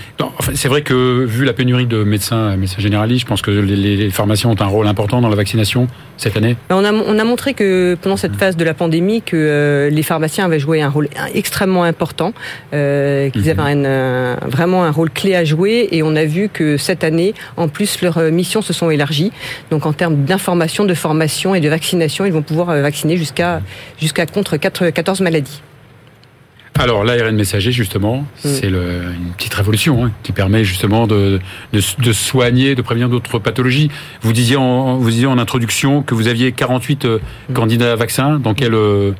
c'est 0.54 0.66
vrai 0.66 0.82
que 0.82 1.24
vu 1.24 1.44
la 1.44 1.52
pénurie 1.52 1.86
de 1.86 2.02
médecins, 2.02 2.56
médecins 2.56 2.80
généralistes, 2.80 3.20
je 3.20 3.26
pense 3.26 3.42
que 3.42 3.52
les, 3.52 4.10
pharmaciens 4.10 4.50
ont 4.50 4.60
un 4.60 4.66
rôle 4.66 4.88
important 4.88 5.20
dans 5.20 5.28
la 5.28 5.36
vaccination 5.36 5.86
cette 6.16 6.36
année. 6.36 6.56
On 6.70 6.84
a, 6.84 6.92
on 6.92 7.18
a 7.18 7.24
montré 7.24 7.54
que 7.54 7.96
pendant 8.00 8.16
cette 8.16 8.34
phase 8.34 8.56
de 8.56 8.64
la 8.64 8.74
pandémie, 8.74 9.22
que 9.22 9.36
euh, 9.36 9.90
les 9.90 10.02
pharmaciens 10.02 10.46
avaient 10.46 10.58
joué 10.58 10.82
un 10.82 10.88
rôle 10.88 11.08
extrêmement 11.32 11.84
important, 11.84 12.32
euh, 12.74 13.30
qu'ils 13.30 13.48
avaient 13.48 13.74
mhm. 13.76 14.36
vraiment 14.48 14.82
un 14.82 14.90
rôle 14.90 15.10
clé 15.10 15.36
à 15.36 15.44
jouer, 15.44 15.88
et 15.92 16.02
on 16.02 16.16
a 16.16 16.24
vu 16.24 16.48
que 16.48 16.76
cette 16.76 17.04
année, 17.04 17.32
en 17.56 17.68
plus, 17.68 18.02
leurs 18.02 18.18
euh, 18.18 18.30
missions 18.30 18.62
se 18.62 18.72
sont 18.72 18.90
élargies. 18.90 19.30
Donc 19.70 19.86
en 19.86 19.92
termes 19.92 20.24
d'information, 20.24 20.84
de 20.84 20.94
formation 20.94 21.54
et 21.54 21.60
de 21.60 21.68
vaccination, 21.68 22.24
ils 22.24 22.32
vont 22.32 22.42
pouvoir 22.42 22.66
vacciner 22.66 23.16
jusqu'à 23.16 23.60
jusqu'à 24.00 24.26
contre 24.26 24.56
14 24.56 25.20
maladies. 25.20 25.62
Alors 26.78 27.04
l'ARN 27.04 27.34
messager 27.34 27.72
justement, 27.72 28.18
mm. 28.18 28.24
c'est 28.42 28.68
une 28.68 29.32
petite 29.36 29.54
révolution 29.54 30.04
hein, 30.04 30.12
qui 30.22 30.32
permet 30.32 30.64
justement 30.64 31.06
de, 31.06 31.40
de, 31.72 32.12
soigner, 32.12 32.74
de 32.74 32.82
prévenir 32.82 33.08
d'autres 33.08 33.38
pathologies. 33.38 33.90
Vous 34.22 34.32
disiez 34.32 34.56
en, 34.56 34.96
vous 34.96 35.10
disiez 35.10 35.26
en 35.26 35.38
introduction 35.38 36.02
que 36.02 36.14
vous 36.14 36.28
aviez 36.28 36.52
48 36.52 37.04
euh, 37.04 37.18
mm. 37.48 37.52
candidats 37.54 37.92
à 37.92 37.96
vaccins. 37.96 38.38
Dans 38.38 38.54
quel 38.54 38.74
euh, 38.74 39.12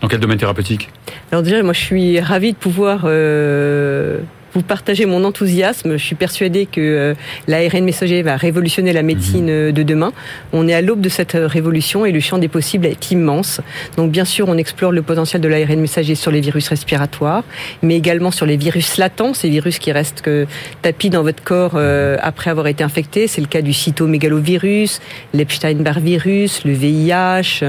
dans 0.00 0.08
quel 0.08 0.20
domaine 0.20 0.38
thérapeutique? 0.38 0.90
Alors 1.32 1.42
déjà, 1.42 1.62
moi 1.62 1.72
je 1.72 1.80
suis 1.80 2.20
ravie 2.20 2.52
de 2.52 2.58
pouvoir 2.58 3.02
euh, 3.04 4.18
vous 4.54 4.62
partagez 4.62 5.04
mon 5.04 5.24
enthousiasme. 5.24 5.96
Je 5.96 6.04
suis 6.04 6.14
persuadée 6.14 6.66
que 6.66 6.80
euh, 6.80 7.14
l'ARN 7.48 7.84
messager 7.84 8.22
va 8.22 8.36
révolutionner 8.36 8.92
la 8.92 9.02
médecine 9.02 9.46
mhm. 9.46 9.50
euh, 9.50 9.72
de 9.72 9.82
demain. 9.82 10.12
On 10.52 10.68
est 10.68 10.74
à 10.74 10.80
l'aube 10.80 11.00
de 11.00 11.08
cette 11.08 11.34
euh, 11.34 11.46
révolution 11.46 12.06
et 12.06 12.12
le 12.12 12.20
champ 12.20 12.38
des 12.38 12.48
possibles 12.48 12.86
est 12.86 13.10
immense. 13.10 13.60
Donc 13.96 14.12
bien 14.12 14.24
sûr, 14.24 14.48
on 14.48 14.56
explore 14.56 14.92
le 14.92 15.02
potentiel 15.02 15.42
de 15.42 15.48
l'ARN 15.48 15.80
messager 15.80 16.14
sur 16.14 16.30
les 16.30 16.40
virus 16.40 16.68
respiratoires, 16.68 17.42
mais 17.82 17.96
également 17.96 18.30
sur 18.30 18.46
les 18.46 18.56
virus 18.56 18.96
latents, 18.96 19.34
ces 19.34 19.48
virus 19.48 19.78
qui 19.78 19.90
restent 19.90 20.20
que 20.20 20.46
tapis 20.82 21.10
dans 21.10 21.22
votre 21.22 21.42
corps 21.42 21.78
après 22.20 22.50
avoir 22.50 22.66
été 22.66 22.84
infectés. 22.84 23.26
C'est 23.26 23.40
le 23.40 23.46
cas 23.46 23.62
du 23.62 23.72
cytomégalovirus, 23.72 25.00
l'Epstein-Barr 25.32 26.00
virus, 26.00 26.64
le 26.64 26.72
VIH, 26.72 27.64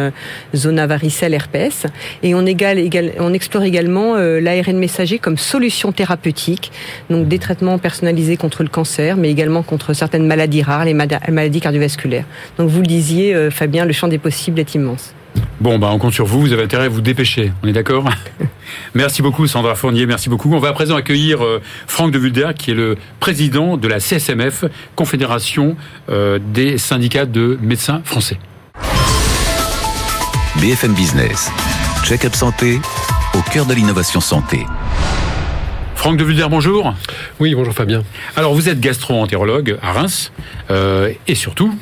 zona 0.53 0.87
varicelle, 0.87 1.33
herpès. 1.33 1.85
Et 2.23 2.35
on, 2.35 2.45
égale, 2.45 2.79
on 3.19 3.33
explore 3.33 3.63
également 3.63 4.15
l'ARN 4.15 4.77
messager 4.77 5.19
comme 5.19 5.37
solution 5.37 5.91
thérapeutique 5.91 6.71
donc 7.09 7.27
des 7.27 7.39
traitements 7.39 7.77
personnalisés 7.77 8.37
contre 8.37 8.63
le 8.63 8.69
cancer, 8.69 9.17
mais 9.17 9.29
également 9.29 9.63
contre 9.63 9.93
certaines 9.93 10.27
maladies 10.27 10.61
rares, 10.61 10.85
les 10.85 10.93
maladies 10.93 11.61
cardiovasculaires. 11.61 12.25
Donc 12.57 12.69
vous 12.69 12.81
le 12.81 12.87
disiez, 12.87 13.35
euh, 13.35 13.51
Fabien, 13.51 13.85
le 13.85 13.93
champ 13.93 14.07
des 14.07 14.17
possibles 14.17 14.59
est 14.59 14.75
immense. 14.75 15.13
Bon, 15.59 15.79
bah, 15.79 15.89
on 15.91 15.99
compte 15.99 16.13
sur 16.13 16.25
vous, 16.25 16.41
vous 16.41 16.53
avez 16.53 16.63
intérêt 16.63 16.85
à 16.85 16.89
vous 16.89 17.01
dépêcher, 17.01 17.51
on 17.63 17.67
est 17.67 17.73
d'accord 17.73 18.09
Merci 18.93 19.21
beaucoup 19.21 19.47
Sandra 19.47 19.75
Fournier, 19.75 20.05
merci 20.05 20.29
beaucoup. 20.29 20.53
On 20.53 20.59
va 20.59 20.69
à 20.69 20.73
présent 20.73 20.95
accueillir 20.95 21.43
euh, 21.43 21.61
Franck 21.87 22.11
de 22.11 22.19
Vulder, 22.19 22.49
qui 22.57 22.71
est 22.71 22.75
le 22.75 22.97
président 23.19 23.77
de 23.77 23.87
la 23.87 23.99
CSMF, 23.99 24.65
Confédération 24.95 25.75
euh, 26.09 26.39
des 26.53 26.77
syndicats 26.77 27.25
de 27.25 27.57
médecins 27.61 28.01
français. 28.03 28.37
BFM 30.61 30.93
Business, 30.93 31.51
check-up 32.05 32.33
santé, 32.33 32.79
au 33.33 33.41
cœur 33.51 33.65
de 33.65 33.73
l'innovation 33.73 34.21
santé. 34.21 34.65
Franck 36.05 36.17
de 36.17 36.23
Vulder, 36.23 36.45
bonjour. 36.51 36.93
Oui, 37.39 37.55
bonjour 37.55 37.73
Fabien. 37.73 38.03
Alors, 38.35 38.53
vous 38.53 38.69
êtes 38.69 38.79
gastro-entérologue 38.79 39.79
à 39.81 39.91
Reims, 39.91 40.31
euh, 40.69 41.11
et 41.27 41.33
surtout, 41.33 41.75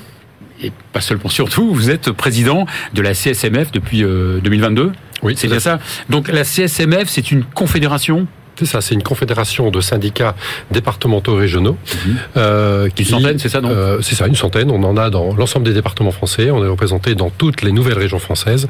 et 0.61 0.71
pas 0.93 1.01
seulement 1.01 1.27
surtout, 1.27 1.73
vous 1.73 1.89
êtes 1.89 2.09
président 2.11 2.65
de 2.93 3.01
la 3.01 3.15
CSMF 3.15 3.73
depuis 3.73 3.99
2022. 3.99 4.81
Euh, 4.81 4.91
oui, 5.23 5.33
c'est 5.35 5.49
bien 5.49 5.59
ça? 5.59 5.79
Donc, 6.07 6.29
la 6.29 6.45
CSMF, 6.45 7.09
c'est 7.09 7.31
une 7.31 7.43
confédération? 7.43 8.25
C'est 8.65 8.73
ça, 8.73 8.81
c'est 8.81 8.95
une 8.95 9.03
confédération 9.03 9.71
de 9.71 9.81
syndicats 9.81 10.35
départementaux 10.71 11.35
régionaux. 11.35 11.77
Mhm. 12.05 12.17
Euh, 12.37 12.89
une 12.97 13.05
centaine, 13.05 13.39
c'est 13.39 13.49
ça, 13.49 13.61
non 13.61 13.69
euh, 13.69 13.99
C'est 14.01 14.15
ça, 14.15 14.27
une 14.27 14.35
centaine. 14.35 14.71
On 14.71 14.83
en 14.83 14.97
a 14.97 15.09
dans 15.09 15.35
l'ensemble 15.35 15.65
des 15.65 15.73
départements 15.73 16.11
français. 16.11 16.51
On 16.51 16.63
est 16.63 16.67
représenté 16.67 17.15
dans 17.15 17.29
toutes 17.29 17.61
les 17.61 17.71
nouvelles 17.71 17.97
régions 17.97 18.19
françaises. 18.19 18.67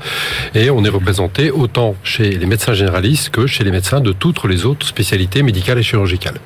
Et 0.55 0.69
on 0.69 0.83
est 0.83 0.89
représenté 0.89 1.51
autant 1.51 1.95
chez 2.03 2.31
les 2.31 2.45
médecins 2.45 2.73
généralistes 2.73 3.29
que 3.29 3.47
chez 3.47 3.63
les 3.63 3.71
médecins 3.71 4.01
de 4.01 4.11
toutes 4.11 4.43
les 4.45 4.65
autres 4.65 4.87
spécialités 4.87 5.43
médicales 5.43 5.79
et 5.79 5.83
chirurgicales. 5.83 6.39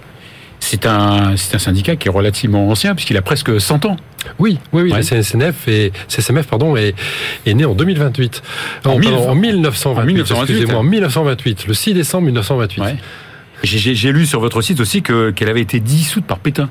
C'est 0.59 0.85
un, 0.85 1.35
c'est 1.37 1.55
un 1.55 1.59
syndicat 1.59 1.95
qui 1.95 2.07
est 2.07 2.11
relativement 2.11 2.69
ancien 2.69 2.95
puisqu'il 2.95 3.17
a 3.17 3.21
presque 3.21 3.59
100 3.59 3.85
ans. 3.85 3.97
Oui, 4.39 4.57
oui, 4.73 4.83
oui. 4.83 4.91
Ouais. 4.91 5.01
CNCF 5.01 5.67
et 5.67 5.93
CSMF, 6.07 6.47
pardon, 6.47 6.75
est, 6.75 6.93
est 7.45 7.53
né 7.53 7.65
en 7.65 7.73
2028. 7.73 8.41
En, 8.83 8.89
en, 8.89 8.99
pardon, 8.99 9.29
en 9.29 9.35
1928. 9.35 10.01
En 10.01 10.05
1928 10.05 10.53
excusez-moi, 10.53 10.79
en 10.79 10.83
1928, 10.83 11.67
le 11.67 11.73
6 11.73 11.93
décembre 11.93 12.25
1928. 12.25 12.81
Ouais. 12.81 12.95
J'ai 13.63 14.11
lu 14.11 14.25
sur 14.25 14.39
votre 14.39 14.61
site 14.61 14.79
aussi 14.79 15.01
que 15.01 15.31
qu'elle 15.31 15.49
avait 15.49 15.61
été 15.61 15.79
dissoute 15.79 16.25
par 16.25 16.39
Pétain 16.39 16.69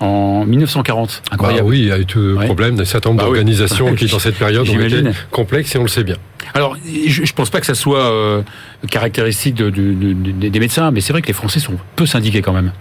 en 0.00 0.44
1940. 0.44 1.22
Incroyable. 1.30 1.62
Bah 1.62 1.68
oui, 1.68 1.78
il 1.80 1.86
y 1.86 1.92
a 1.92 1.98
eu 1.98 2.06
tout 2.06 2.20
le 2.20 2.34
problème 2.44 2.76
d'un 2.76 2.84
certain 2.84 3.10
nombre 3.10 3.20
bah 3.20 3.26
d'organisations 3.26 3.90
oui. 3.90 3.96
qui, 3.96 4.06
dans 4.06 4.18
cette 4.18 4.36
période, 4.36 4.68
ont 4.68 4.80
été 4.80 5.02
complexes 5.30 5.74
et 5.74 5.78
on 5.78 5.82
le 5.82 5.88
sait 5.88 6.04
bien. 6.04 6.16
Alors, 6.54 6.76
je 6.84 7.22
ne 7.22 7.32
pense 7.34 7.50
pas 7.50 7.60
que 7.60 7.66
ça 7.66 7.74
soit 7.74 8.04
euh, 8.04 8.42
caractéristique 8.90 9.54
de, 9.54 9.70
de, 9.70 9.92
de, 9.92 10.48
des 10.48 10.60
médecins, 10.60 10.90
mais 10.90 11.00
c'est 11.00 11.12
vrai 11.12 11.22
que 11.22 11.26
les 11.26 11.32
Français 11.32 11.60
sont 11.60 11.76
peu 11.96 12.06
syndiqués 12.06 12.42
quand 12.42 12.52
même. 12.52 12.72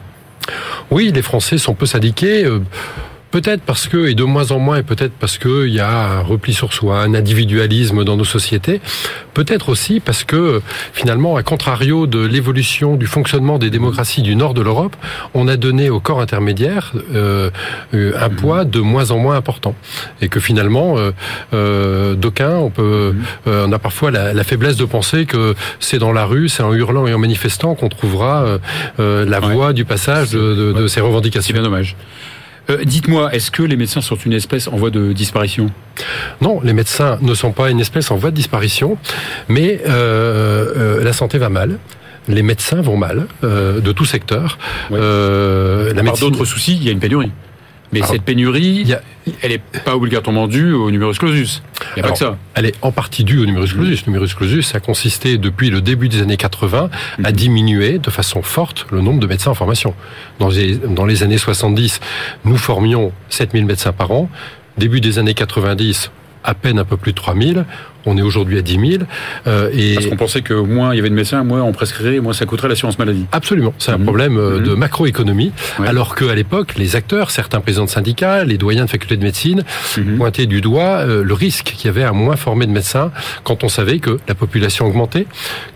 Oui, 0.91 1.11
les 1.13 1.21
Français 1.21 1.57
sont 1.57 1.73
peu 1.73 1.85
syndiqués. 1.85 2.45
Euh, 3.35 3.41
Peut-être 3.45 3.61
parce 3.63 3.87
que, 3.87 4.07
et 4.07 4.15
de 4.15 4.23
moins 4.23 4.51
en 4.51 4.59
moins, 4.59 4.77
et 4.77 4.83
peut-être 4.83 5.13
parce 5.19 5.37
qu'il 5.37 5.67
y 5.67 5.79
a 5.79 6.19
un 6.19 6.21
repli 6.21 6.53
sur 6.53 6.73
soi, 6.73 7.01
un 7.01 7.13
individualisme 7.13 8.03
dans 8.03 8.15
nos 8.15 8.23
sociétés. 8.23 8.81
Peut-être 9.33 9.69
aussi 9.69 9.99
parce 9.99 10.23
que, 10.23 10.61
finalement, 10.93 11.35
à 11.35 11.43
contrario 11.43 12.07
de 12.07 12.25
l'évolution 12.25 12.95
du 12.95 13.07
fonctionnement 13.07 13.59
des 13.59 13.69
démocraties 13.69 14.21
du 14.21 14.35
nord 14.35 14.53
de 14.53 14.61
l'Europe, 14.61 14.95
on 15.33 15.47
a 15.47 15.57
donné 15.57 15.89
au 15.89 15.99
corps 15.99 16.21
intermédiaire 16.21 16.93
euh, 17.13 17.51
un 17.93 18.29
poids 18.29 18.63
de 18.63 18.79
moins 18.79 19.11
en 19.11 19.17
moins 19.17 19.35
important. 19.35 19.75
Et 20.21 20.29
que 20.29 20.39
finalement, 20.39 20.97
euh, 20.97 21.11
euh, 21.53 22.15
d'aucuns, 22.15 22.55
on 22.55 22.69
peut, 22.69 23.13
euh, 23.47 23.67
on 23.67 23.71
a 23.71 23.79
parfois 23.79 24.11
la, 24.11 24.33
la, 24.33 24.43
faiblesse 24.43 24.77
de 24.77 24.85
penser 24.85 25.25
que 25.25 25.55
c'est 25.79 25.99
dans 25.99 26.13
la 26.13 26.25
rue, 26.25 26.49
c'est 26.49 26.63
en 26.63 26.73
hurlant 26.73 27.05
et 27.05 27.13
en 27.13 27.19
manifestant 27.19 27.75
qu'on 27.75 27.89
trouvera 27.89 28.59
euh, 28.99 29.25
la 29.25 29.39
voie 29.39 29.73
du 29.73 29.85
passage 29.85 30.31
de, 30.31 30.55
de, 30.55 30.71
de 30.71 30.87
ces 30.87 31.01
revendications. 31.01 31.45
C'est 31.47 31.53
bien 31.53 31.63
dommage. 31.63 31.95
Euh, 32.69 32.83
Dites-moi, 32.83 33.33
est-ce 33.33 33.51
que 33.51 33.63
les 33.63 33.75
médecins 33.75 34.01
sont 34.01 34.15
une 34.15 34.33
espèce 34.33 34.67
en 34.67 34.75
voie 34.75 34.89
de 34.89 35.13
disparition? 35.13 35.69
Non, 36.41 36.61
les 36.63 36.73
médecins 36.73 37.17
ne 37.21 37.33
sont 37.33 37.51
pas 37.51 37.69
une 37.69 37.79
espèce 37.79 38.11
en 38.11 38.15
voie 38.15 38.31
de 38.31 38.35
disparition, 38.35 38.97
mais 39.47 39.81
euh, 39.87 40.73
euh, 40.99 41.03
la 41.03 41.13
santé 41.13 41.37
va 41.37 41.49
mal. 41.49 41.77
Les 42.27 42.41
médecins 42.41 42.81
vont 42.81 42.97
mal, 42.97 43.27
euh, 43.43 43.79
de 43.79 43.91
tout 43.91 44.05
secteur. 44.05 44.57
Ouais. 44.89 44.97
la 44.97 45.93
Par 45.93 46.03
médecine... 46.03 46.31
d'autres 46.31 46.45
soucis, 46.45 46.75
il 46.75 46.83
y 46.83 46.89
a 46.89 46.91
une 46.91 46.99
pénurie. 46.99 47.31
Mais 47.91 47.99
Alors, 47.99 48.11
cette 48.11 48.23
pénurie, 48.23 48.93
a... 48.93 49.01
elle 49.41 49.51
n'est 49.51 49.61
pas 49.83 49.95
obligatoirement 49.95 50.47
due 50.47 50.73
au 50.73 50.91
numerus 50.91 51.17
clausus. 51.17 51.61
Il 51.81 51.83
n'y 51.83 52.01
a 52.01 52.05
Alors, 52.05 52.17
pas 52.17 52.25
que 52.25 52.31
ça. 52.31 52.37
Elle 52.55 52.65
est 52.65 52.75
en 52.81 52.91
partie 52.91 53.23
due 53.23 53.39
au 53.39 53.45
numerus 53.45 53.73
clausus. 53.73 54.05
Le 54.05 54.11
numerus 54.11 54.33
clausus 54.33 54.75
a 54.75 54.79
consisté 54.79 55.37
depuis 55.37 55.69
le 55.69 55.81
début 55.81 56.09
des 56.09 56.21
années 56.21 56.37
80 56.37 56.89
à 57.23 57.31
diminuer 57.31 57.99
de 57.99 58.09
façon 58.09 58.41
forte 58.41 58.87
le 58.91 59.01
nombre 59.01 59.19
de 59.19 59.27
médecins 59.27 59.51
en 59.51 59.55
formation. 59.55 59.93
Dans 60.39 60.49
les, 60.49 60.75
dans 60.75 61.05
les 61.05 61.23
années 61.23 61.37
70, 61.37 61.99
nous 62.43 62.57
formions 62.57 63.11
7000 63.29 63.65
médecins 63.65 63.93
par 63.93 64.11
an. 64.11 64.29
Début 64.77 64.99
des 64.99 65.19
années 65.19 65.33
90, 65.33 66.11
à 66.43 66.53
peine 66.53 66.79
un 66.79 66.85
peu 66.85 66.97
plus 66.97 67.11
de 67.11 67.17
3000. 67.17 67.65
On 68.05 68.17
est 68.17 68.21
aujourd'hui 68.21 68.57
à 68.57 68.61
10 68.61 68.73
000. 68.73 69.03
Euh, 69.47 69.69
et 69.73 69.95
Parce 69.95 70.07
qu'on 70.07 70.15
pensait 70.15 70.41
que 70.41 70.53
moins 70.53 70.93
il 70.93 70.97
y 70.97 70.99
avait 70.99 71.09
de 71.09 71.15
médecins, 71.15 71.43
moins 71.43 71.61
on 71.61 71.71
prescrirait, 71.71 72.19
moins 72.19 72.33
ça 72.33 72.45
coûterait 72.45 72.67
l'assurance 72.67 72.99
maladie. 72.99 73.25
Absolument. 73.31 73.73
C'est 73.77 73.91
un 73.91 73.97
mmh. 73.97 74.03
problème 74.03 74.33
mmh. 74.33 74.63
de 74.63 74.73
macroéconomie. 74.73 75.51
Ouais. 75.79 75.87
Alors 75.87 76.15
qu'à 76.15 76.35
l'époque, 76.35 76.75
les 76.77 76.95
acteurs, 76.95 77.31
certains 77.31 77.59
présidents 77.61 77.85
de 77.85 77.89
syndicats, 77.89 78.43
les 78.43 78.57
doyens 78.57 78.85
de 78.85 78.89
facultés 78.89 79.17
de 79.17 79.23
médecine, 79.23 79.63
mmh. 79.97 80.17
pointaient 80.17 80.45
du 80.45 80.61
doigt 80.61 80.99
euh, 80.99 81.23
le 81.23 81.33
risque 81.33 81.73
qu'il 81.75 81.85
y 81.85 81.89
avait 81.89 82.03
à 82.03 82.11
moins 82.11 82.35
former 82.35 82.65
de 82.65 82.71
médecins 82.71 83.11
quand 83.43 83.63
on 83.63 83.69
savait 83.69 83.99
que 83.99 84.19
la 84.27 84.35
population 84.35 84.85
augmentait, 84.85 85.27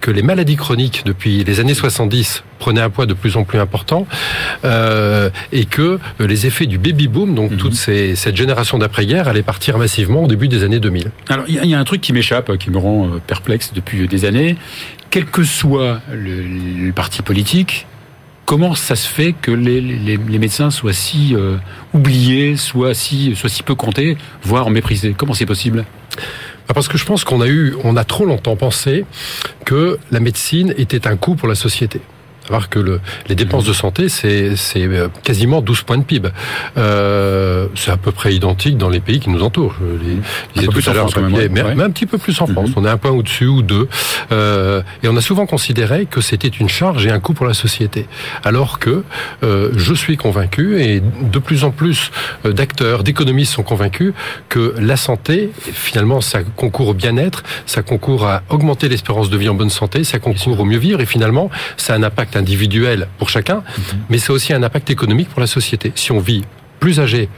que 0.01 0.11
les 0.11 0.21
maladies 0.21 0.55
chroniques 0.55 1.03
depuis 1.05 1.43
les 1.43 1.59
années 1.59 1.73
70 1.73 2.43
prenaient 2.59 2.81
un 2.81 2.89
poids 2.89 3.05
de 3.05 3.13
plus 3.13 3.37
en 3.37 3.43
plus 3.43 3.57
important 3.59 4.05
euh, 4.65 5.29
et 5.51 5.65
que 5.65 5.99
les 6.19 6.45
effets 6.45 6.67
du 6.67 6.77
baby 6.77 7.07
boom, 7.07 7.33
donc 7.33 7.57
toute 7.57 7.73
ces, 7.73 8.15
cette 8.15 8.35
génération 8.35 8.77
d'après-guerre, 8.77 9.27
allait 9.27 9.41
partir 9.41 9.77
massivement 9.77 10.23
au 10.23 10.27
début 10.27 10.47
des 10.47 10.63
années 10.63 10.79
2000. 10.79 11.11
Alors 11.29 11.45
il 11.47 11.63
y, 11.63 11.67
y, 11.69 11.73
a 11.73 11.79
un 11.79 11.83
truc 11.83 12.01
qui 12.01 12.13
m'échappe, 12.13 12.55
qui 12.57 12.69
me 12.69 12.77
rend 12.77 13.05
euh, 13.05 13.21
perplexe 13.25 13.71
depuis 13.73 14.07
des 14.07 14.25
années. 14.25 14.57
Quel 15.09 15.25
que 15.25 15.43
soit 15.43 16.01
le, 16.11 16.43
le 16.85 16.91
parti 16.91 17.23
politique, 17.23 17.87
comment 18.45 18.75
ça 18.75 18.95
se 18.95 19.07
fait 19.07 19.33
que 19.33 19.51
les, 19.51 19.79
les, 19.81 20.17
les 20.17 20.39
médecins 20.39 20.71
soient 20.71 20.93
si 20.93 21.35
euh, 21.35 21.57
oubliés, 21.93 22.57
soient 22.57 22.93
si, 22.93 23.35
soient 23.35 23.49
si 23.49 23.63
peu 23.63 23.75
comptés, 23.75 24.17
voire 24.43 24.69
méprisés? 24.69 25.15
Comment 25.17 25.33
c'est 25.33 25.45
possible? 25.45 25.85
Parce 26.67 26.87
que 26.87 26.97
je 26.97 27.05
pense 27.05 27.23
qu'on 27.23 27.41
a 27.41 27.47
eu, 27.47 27.75
on 27.83 27.95
a 27.95 28.03
trop 28.03 28.25
longtemps 28.25 28.55
pensé 28.55 29.05
que 29.65 29.97
la 30.11 30.19
médecine 30.19 30.73
était 30.77 31.07
un 31.07 31.15
coût 31.15 31.35
pour 31.35 31.47
la 31.47 31.55
société 31.55 32.01
savoir 32.49 32.69
que 32.69 32.79
le, 32.79 32.99
les 33.27 33.35
dépenses 33.35 33.65
de 33.65 33.73
santé, 33.73 34.09
c'est 34.09 34.57
euh, 34.77 35.07
quasiment 35.23 35.61
12 35.61 35.83
points 35.83 35.99
de 35.99 36.03
PIB. 36.03 36.29
Euh, 36.77 37.67
c'est 37.75 37.91
à 37.91 37.97
peu 37.97 38.11
près 38.11 38.33
identique 38.33 38.75
dans 38.75 38.89
les 38.89 38.99
pays 38.99 39.19
qui 39.19 39.29
nous 39.29 39.43
entourent. 39.43 39.75
Je 39.79 39.85
les, 40.03 40.67
disais 40.67 40.81
tout 40.81 40.89
à 40.89 40.93
l'heure, 40.93 41.09
mais, 41.29 41.47
ouais. 41.47 41.75
mais, 41.75 41.83
un 41.83 41.91
petit 41.91 42.07
peu 42.07 42.17
plus 42.17 42.41
en 42.41 42.47
mm 42.47 42.49
-hmm. 42.49 42.53
France. 42.53 42.69
On 42.75 42.85
est 42.85 42.89
un 42.89 42.97
point 42.97 43.11
au-dessus 43.11 43.45
ou 43.57 43.61
deux. 43.61 43.87
Euh, 44.31 44.81
et 45.03 45.07
on 45.07 45.15
a 45.15 45.21
souvent 45.21 45.45
considéré 45.45 46.07
que 46.13 46.21
c'était 46.21 46.53
une 46.63 46.69
charge 46.79 47.05
et 47.07 47.11
un 47.17 47.19
coût 47.19 47.35
pour 47.39 47.47
la 47.51 47.57
société. 47.65 48.01
Alors 48.49 48.79
que 48.83 48.95
euh, 49.43 49.69
je 49.87 49.93
suis 50.03 50.17
convaincu, 50.25 50.65
et 50.85 51.01
de 51.35 51.39
plus 51.47 51.61
en 51.67 51.71
plus 51.81 51.99
d'acteurs, 52.59 52.99
d'économistes 53.07 53.53
sont 53.59 53.67
convaincus, 53.73 54.11
que 54.53 54.63
la 54.91 54.97
santé, 55.07 55.35
finalement, 55.87 56.19
ça 56.31 56.39
concourt 56.61 56.89
au 56.93 56.97
bien-être, 57.03 57.39
ça 57.73 57.81
concourt 57.91 58.23
à 58.33 58.35
augmenter 58.55 58.85
l'espérance 58.93 59.29
de 59.33 59.37
vie 59.41 59.49
en 59.53 59.57
bonne 59.61 59.75
santé, 59.81 59.97
ça 60.03 60.17
concourt 60.27 60.59
au 60.63 60.67
mieux 60.71 60.81
vivre, 60.87 60.99
et 61.05 61.09
finalement, 61.15 61.47
ça 61.83 61.89
a 61.93 61.95
un 61.99 62.03
impact 62.11 62.33
individuel 62.39 63.07
pour 63.19 63.29
chacun, 63.29 63.59
-hmm. 63.59 63.95
mais 64.09 64.17
c'est 64.17 64.31
aussi 64.31 64.51
un 64.53 64.63
impact 64.63 64.89
économique 64.89 65.29
pour 65.29 65.41
la 65.41 65.47
société. 65.47 65.91
Si 65.95 66.11
on 66.11 66.19
vit 66.19 66.43
plus 66.79 66.99
âgé, 66.99 67.29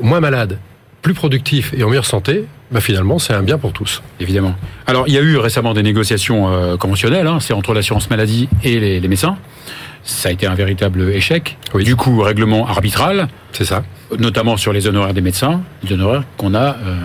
moins 0.00 0.20
malade, 0.20 0.58
plus 1.02 1.14
productif 1.14 1.72
et 1.76 1.82
en 1.84 1.88
meilleure 1.88 2.04
santé, 2.04 2.44
bah 2.70 2.80
finalement, 2.80 3.18
c'est 3.18 3.32
un 3.32 3.42
bien 3.42 3.58
pour 3.58 3.72
tous. 3.72 4.02
Évidemment. 4.20 4.54
Alors, 4.86 5.04
il 5.08 5.14
y 5.14 5.18
a 5.18 5.20
eu 5.20 5.36
récemment 5.36 5.74
des 5.74 5.82
négociations 5.82 6.52
euh, 6.52 6.76
conventionnelles, 6.76 7.26
hein, 7.26 7.38
c'est 7.40 7.52
entre 7.52 7.74
l'assurance 7.74 8.10
maladie 8.10 8.48
et 8.62 8.78
les, 8.78 9.00
les, 9.00 9.08
médecins. 9.08 9.36
Ça 10.04 10.28
a 10.28 10.32
été 10.32 10.46
un 10.46 10.54
véritable 10.54 11.10
échec. 11.10 11.56
Oui. 11.74 11.84
Du 11.84 11.96
coup, 11.96 12.20
règlement 12.20 12.68
arbitral. 12.68 13.28
C'est 13.52 13.64
ça. 13.64 13.82
Notamment 14.18 14.56
sur 14.56 14.72
les 14.72 14.86
honoraires 14.86 15.14
des 15.14 15.20
médecins, 15.20 15.62
des 15.82 15.94
honoraires 15.94 16.24
qu'on 16.36 16.54
a 16.54 16.76
euh, 16.76 16.96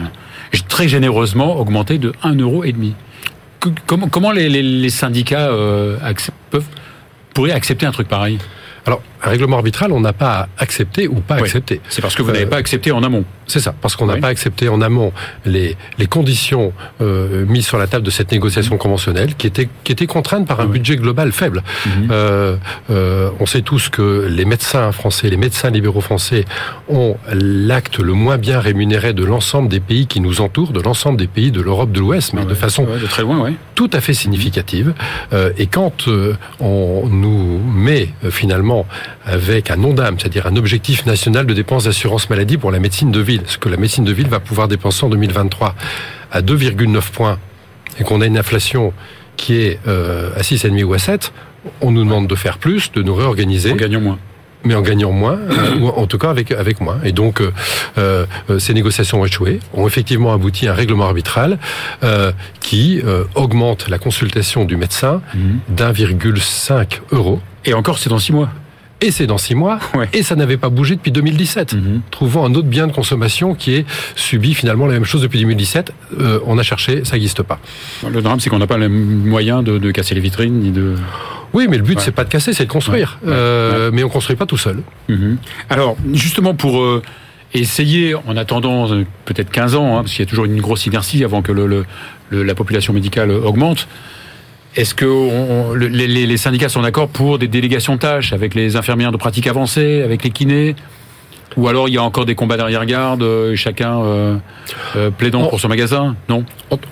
très 0.68 0.88
généreusement 0.88 1.58
augmenté 1.58 1.98
de 1.98 2.12
1,5 2.24 2.42
euro. 2.42 2.64
Comment, 3.88 4.08
comment 4.08 4.32
les, 4.32 4.48
les, 4.50 4.62
les 4.62 4.90
syndicats 4.90 5.50
euh, 5.50 5.98
peuvent 6.52 6.68
pourrait 7.36 7.52
accepter 7.52 7.86
un 7.86 7.92
truc 7.92 8.08
pareil? 8.08 8.40
Alors, 8.88 9.04
un 9.26 9.30
règlement 9.30 9.58
arbitral, 9.58 9.92
on 9.92 10.00
n'a 10.00 10.14
pas 10.14 10.48
accepté 10.58 11.08
ou 11.08 11.16
pas 11.16 11.36
oui. 11.36 11.42
accepté. 11.42 11.82
C'est 11.90 12.02
parce 12.02 12.16
que 12.16 12.22
vous 12.22 12.30
euh, 12.30 12.34
n'avez 12.34 12.46
pas 12.46 12.58
accepté 12.58 12.92
en 12.92 13.04
amont. 13.04 13.26
C'est 13.48 13.60
ça, 13.60 13.76
parce 13.80 13.96
qu'on 13.96 14.08
n'a 14.08 14.16
oui. 14.16 14.22
pas 14.22 14.30
accepté 14.30 14.70
en 14.70 14.82
amont 14.82 15.12
les, 15.46 15.78
les 16.00 16.08
conditions 16.08 16.74
euh, 17.02 17.46
mises 17.46 17.68
sur 17.68 17.78
la 17.78 17.88
table 17.88 18.06
de 18.06 18.12
cette 18.12 18.32
négociation 18.32 18.76
mmh. 18.76 18.80
conventionnelle, 18.80 19.36
qui 19.36 19.48
était, 19.48 19.70
qui 19.84 19.92
était 19.92 20.08
contrainte 20.08 20.48
par 20.48 20.60
un 20.60 20.66
oui. 20.66 20.74
budget 20.74 20.96
global 20.96 21.32
faible. 21.32 21.64
Mmh. 21.86 21.90
Euh, 22.12 22.56
euh, 22.90 23.30
on 23.40 23.46
sait 23.46 23.62
tous 23.62 23.90
que 23.90 24.28
les 24.30 24.46
médecins 24.46 24.92
français, 24.92 25.30
les 25.30 25.38
médecins 25.38 25.70
libéraux 25.70 26.02
français 26.02 26.46
ont 26.90 27.18
l'acte 27.32 28.00
le 28.00 28.14
moins 28.14 28.38
bien 28.38 28.60
rémunéré 28.60 29.14
de 29.14 29.24
l'ensemble 29.24 29.70
des 29.70 29.80
pays 29.80 30.08
qui 30.08 30.22
nous 30.22 30.42
entourent, 30.42 30.72
de 30.72 30.82
l'ensemble 30.82 31.18
des 31.18 31.28
pays 31.28 31.52
de 31.52 31.62
l'Europe 31.62 31.92
de 31.92 32.00
l'Ouest, 32.00 32.34
mais 32.34 32.42
ah 32.44 32.50
de 32.50 32.54
façon 32.56 32.84
de 32.86 33.08
très 33.08 33.24
loin, 33.24 33.54
tout 33.76 33.90
à 33.94 34.02
fait 34.02 34.14
significative. 34.14 34.94
Mmh. 35.32 35.36
et 35.58 35.68
quand 35.68 36.08
euh, 36.08 36.36
on 36.60 37.08
nous 37.08 37.60
met 37.60 38.10
finalement 38.30 38.86
avec 39.26 39.72
un 39.72 39.84
ONDAM, 39.84 40.20
c'est-à-dire 40.20 40.48
un 40.48 40.56
objectif 40.56 41.06
national 41.06 41.46
de 41.46 41.54
dépenses 41.54 41.86
d'assurance 41.86 42.30
maladie 42.30 42.58
pour 42.58 42.72
la 42.72 42.80
médecine 42.80 43.12
de 43.12 43.20
ville, 43.20 43.44
ce 43.46 43.58
que 43.58 43.70
la 43.70 43.78
médecine 43.78 44.04
de 44.04 44.14
ville 44.14 44.28
va 44.28 44.40
pouvoir 44.40 44.68
dépenser 44.68 45.06
en 45.06 45.10
2023 45.10 45.76
à 46.32 46.42
2,9 46.42 47.12
points, 47.12 47.40
et 48.00 48.04
qu'on 48.04 48.22
a 48.22 48.26
une 48.26 48.38
inflation 48.38 48.94
qui 49.38 49.56
est 49.62 49.80
euh, 49.88 50.32
à 50.36 50.42
6,5 50.42 50.84
ou 50.84 50.94
à 50.94 51.00
7, 51.00 51.32
on 51.82 51.92
nous 51.92 52.04
demande 52.04 52.28
de 52.28 52.36
faire 52.36 52.58
plus, 52.58 52.92
de 52.92 53.02
nous 53.02 53.16
réorganiser. 53.16 53.72
En 53.72 53.76
gagnant 53.76 54.02
moins 54.02 54.20
mais 54.66 54.76
en 54.76 54.82
gagnant 54.82 55.12
moins, 55.12 55.38
euh, 55.38 55.76
ou 55.80 55.88
en 55.88 56.08
tout 56.08 56.18
cas 56.18 56.30
avec, 56.30 56.52
avec 56.52 56.82
moins. 56.82 56.98
Et 57.04 57.12
donc, 57.12 57.40
euh, 57.40 57.52
euh, 57.98 58.26
ces 58.60 58.74
négociations 58.74 59.22
ont 59.22 59.26
échoué, 59.26 59.60
ont 59.74 59.88
effectivement 59.88 60.34
abouti 60.34 60.68
à 60.68 60.72
un 60.72 60.76
règlement 60.76 61.06
arbitral 61.06 61.60
euh, 62.04 62.32
qui 62.60 63.02
euh, 63.06 63.24
augmente 63.36 63.88
la 63.88 64.00
consultation 64.00 64.66
du 64.66 64.76
médecin 64.76 65.22
mmh. 65.34 65.40
d'1,5 65.70 66.88
euros. 67.12 67.40
Et 67.64 67.74
encore, 67.74 68.00
c'est 68.00 68.10
dans 68.10 68.20
six 68.20 68.34
mois 68.34 68.50
et 69.02 69.12
c'est 69.12 69.28
dans 69.28 69.38
six 69.38 69.56
mois, 69.56 69.80
ouais. 69.96 70.08
et 70.14 70.24
ça 70.24 70.36
n'avait 70.36 70.58
pas 70.58 70.70
bougé 70.70 70.96
depuis 70.96 71.12
2017. 71.12 71.74
Mm 71.74 71.78
-hmm. 71.78 72.00
Trouvons 72.12 72.46
un 72.46 72.54
autre 72.56 72.68
bien 72.68 72.88
de 72.88 72.94
consommation 72.94 73.54
qui 73.54 73.76
est 73.76 73.86
subi 74.16 74.54
finalement 74.54 74.88
la 74.88 74.94
même 74.94 75.06
chose 75.06 75.22
depuis 75.22 75.40
2017. 75.40 75.92
Euh, 76.20 76.40
on 76.46 76.58
a 76.58 76.64
cherché, 76.64 77.04
ça 77.04 77.14
n'existe 77.14 77.44
pas. 77.44 77.60
Le 78.10 78.22
drame, 78.22 78.40
c'est 78.40 78.50
qu'on 78.50 78.60
n'a 78.60 78.68
pas 78.68 78.78
les 78.78 78.88
moyens 78.88 79.64
de, 79.64 79.78
de, 79.78 79.92
casser 79.92 80.16
les 80.16 80.22
vitrines 80.22 80.60
ni 80.60 80.72
de. 80.72 80.96
Oui, 81.54 81.68
mais 81.70 81.78
le 81.78 81.84
but, 81.84 82.00
c'est 82.00 82.16
pas 82.20 82.24
de 82.24 82.30
casser, 82.30 82.54
c'est 82.54 82.66
de 82.66 82.72
construire. 82.72 83.10
Euh, 83.28 83.92
mais 83.94 84.04
on 84.04 84.10
construit 84.10 84.38
pas 84.38 84.46
tout 84.46 84.58
seul. 84.58 84.78
Mhm. 85.10 85.38
Alors, 85.70 85.96
justement, 86.14 86.54
pour 86.54 86.76
euh, 86.82 87.02
essayer, 87.54 88.16
en 88.16 88.36
attendant 88.38 88.88
peut-être 89.26 89.52
15 89.52 89.76
ans, 89.76 89.90
hein, 89.98 90.02
parce 90.02 90.12
qu'il 90.14 90.24
y 90.26 90.28
a 90.28 90.30
toujours 90.30 90.46
une 90.46 90.62
grosse 90.62 90.86
inertie 90.86 91.24
avant 91.24 91.42
que 91.42 91.52
le, 91.52 91.86
la 92.32 92.56
population 92.56 92.94
médicale 92.94 93.32
augmente, 93.32 93.88
est-ce 94.76 94.94
que 94.94 95.76
les, 95.78 96.08
les, 96.08 96.38
syndicats 96.38 96.70
sont 96.70 96.82
d'accord 96.82 97.08
pour 97.08 97.40
des 97.40 97.48
délégations 97.48 97.96
de 97.96 98.00
tâches 98.00 98.34
avec 98.34 98.56
les 98.56 98.76
infirmières 98.76 99.12
de 99.12 99.18
pratique 99.18 99.48
avancée, 99.48 100.02
avec 100.02 100.24
les 100.24 100.32
kinés? 100.32 100.76
Ou 101.58 101.68
alors 101.68 101.88
il 101.88 101.94
y 101.94 101.98
a 101.98 102.04
encore 102.04 102.26
des 102.26 102.36
combats 102.36 102.58
d'arrière-garde, 102.58 103.24
euh, 103.24 103.56
chacun 103.56 104.02
euh, 104.02 104.38
euh, 104.96 105.10
plaidant 105.12 105.48
pour 105.48 105.60
son 105.60 105.68
magasin 105.68 106.16
Non? 106.30 106.44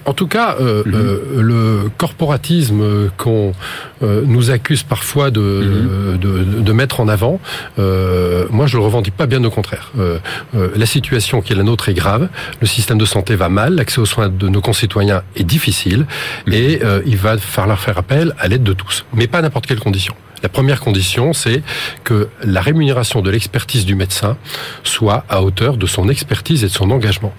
En, 0.06 0.14
tout 0.14 0.28
cas, 0.28 0.56
mhm. 0.60 0.84
le 0.86 1.92
corporatisme 1.98 3.10
qu'on 3.18 3.54
nous 4.02 4.52
accuse 4.52 4.84
parfois 4.84 5.32
de, 5.32 5.42
mhm. 5.42 6.18
de, 6.20 6.62
de, 6.62 6.74
mettre 6.74 7.00
en 7.00 7.08
avant, 7.08 7.40
moi 7.78 8.68
je 8.68 8.78
le 8.78 8.84
revendique 8.84 9.16
pas, 9.16 9.26
bien 9.26 9.44
au 9.44 9.50
contraire. 9.50 9.92
la 10.54 10.86
situation 10.86 11.42
qui 11.42 11.54
est 11.54 11.56
la 11.56 11.64
nôtre 11.64 11.90
est 11.90 11.94
grave, 11.94 12.30
le 12.62 12.68
système 12.68 12.98
de 12.98 13.06
santé 13.06 13.36
va 13.36 13.50
mal, 13.50 13.76
l'accès 13.76 14.00
aux 14.00 14.06
soins 14.06 14.30
de 14.30 14.48
nos 14.48 14.62
concitoyens 14.62 15.24
est 15.36 15.44
difficile, 15.44 16.06
mhm. 16.46 16.54
et 16.54 16.80
il 17.06 17.18
va 17.18 17.38
falloir 17.38 17.80
faire 17.80 17.98
appel 17.98 18.34
à 18.40 18.48
l'aide 18.48 18.64
de 18.64 18.74
tous, 18.74 19.06
mais 19.14 19.28
pas 19.28 19.40
à 19.40 19.42
n'importe 19.42 19.66
quelle 19.66 19.80
condition. 19.80 20.14
La 20.44 20.50
première 20.50 20.82
condition, 20.82 21.32
c'est 21.32 21.64
que 22.04 22.28
la 22.44 22.60
rémunération 22.60 23.22
de 23.22 23.30
l'expertise 23.30 23.86
du 23.86 23.96
médecin 23.96 24.38
soit 24.84 25.24
à 25.30 25.42
hauteur 25.42 25.78
de 25.78 25.86
son 25.86 26.10
expertise 26.10 26.66
et 26.66 26.68
de 26.68 26.72
son 26.72 26.92
engagement. 26.92 27.34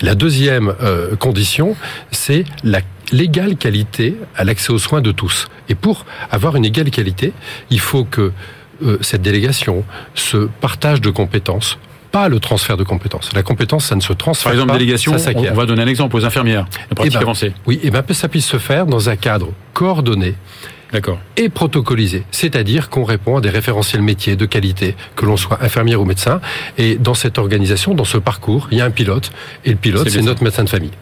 La 0.00 0.14
deuxième 0.14 0.72
euh, 0.80 1.16
condition, 1.16 1.76
c'est 2.12 2.44
la 2.62 2.80
l'égale 3.12 3.56
qualité 3.56 4.16
à 4.36 4.44
l'accès 4.44 4.72
aux 4.72 4.78
soins 4.78 5.02
de 5.02 5.12
tous. 5.12 5.48
Et 5.68 5.74
pour 5.74 6.06
avoir 6.30 6.56
une 6.56 6.64
égale 6.64 6.90
qualité, 6.90 7.32
il 7.70 7.80
faut 7.80 8.04
que 8.04 8.32
euh, 8.82 8.98
cette 9.02 9.22
délégation, 9.22 9.84
se 10.14 10.48
partage 10.60 11.00
de 11.00 11.10
compétences, 11.10 11.78
pas 12.10 12.28
le 12.28 12.40
transfert 12.40 12.76
de 12.76 12.84
compétences. 12.84 13.32
La 13.34 13.42
compétence, 13.42 13.86
ça 13.86 13.96
ne 13.96 14.00
se 14.00 14.12
transfère 14.12 14.52
pas. 14.52 14.56
Par 14.56 14.62
exemple, 14.62 14.78
délégation, 14.78 15.18
ça 15.18 15.30
on 15.36 15.54
va 15.54 15.66
donner 15.66 15.82
un 15.82 15.86
exemple 15.86 16.16
aux 16.16 16.24
infirmières, 16.24 16.66
la 16.90 16.94
pratique 16.94 17.18
eh 17.20 17.24
ben, 17.24 17.52
Oui, 17.66 17.80
et 17.82 17.90
ben 17.90 18.04
ça 18.10 18.28
puisse 18.28 18.46
se 18.46 18.58
faire 18.58 18.86
dans 18.86 19.08
un 19.08 19.16
cadre 19.16 19.52
coordonné 19.72 20.34
et 21.36 21.48
protocolisé, 21.48 22.24
c'est-à-dire 22.30 22.90
qu'on 22.90 23.04
répond 23.04 23.36
à 23.36 23.40
des 23.40 23.50
référentiels 23.50 24.02
métiers 24.02 24.36
de 24.36 24.46
qualité, 24.46 24.94
que 25.16 25.26
l'on 25.26 25.36
soit 25.36 25.62
infirmière 25.62 26.00
ou 26.00 26.04
médecin. 26.04 26.40
Et 26.78 26.96
dans 26.96 27.14
cette 27.14 27.38
organisation, 27.38 27.94
dans 27.94 28.04
ce 28.04 28.18
parcours, 28.18 28.68
il 28.70 28.78
y 28.78 28.80
a 28.80 28.84
un 28.84 28.90
pilote, 28.90 29.30
et 29.64 29.70
le 29.70 29.76
pilote, 29.76 30.08
c'est 30.08 30.22
notre 30.22 30.42
médecin 30.42 30.64
de 30.64 30.68
famille. 30.68 30.92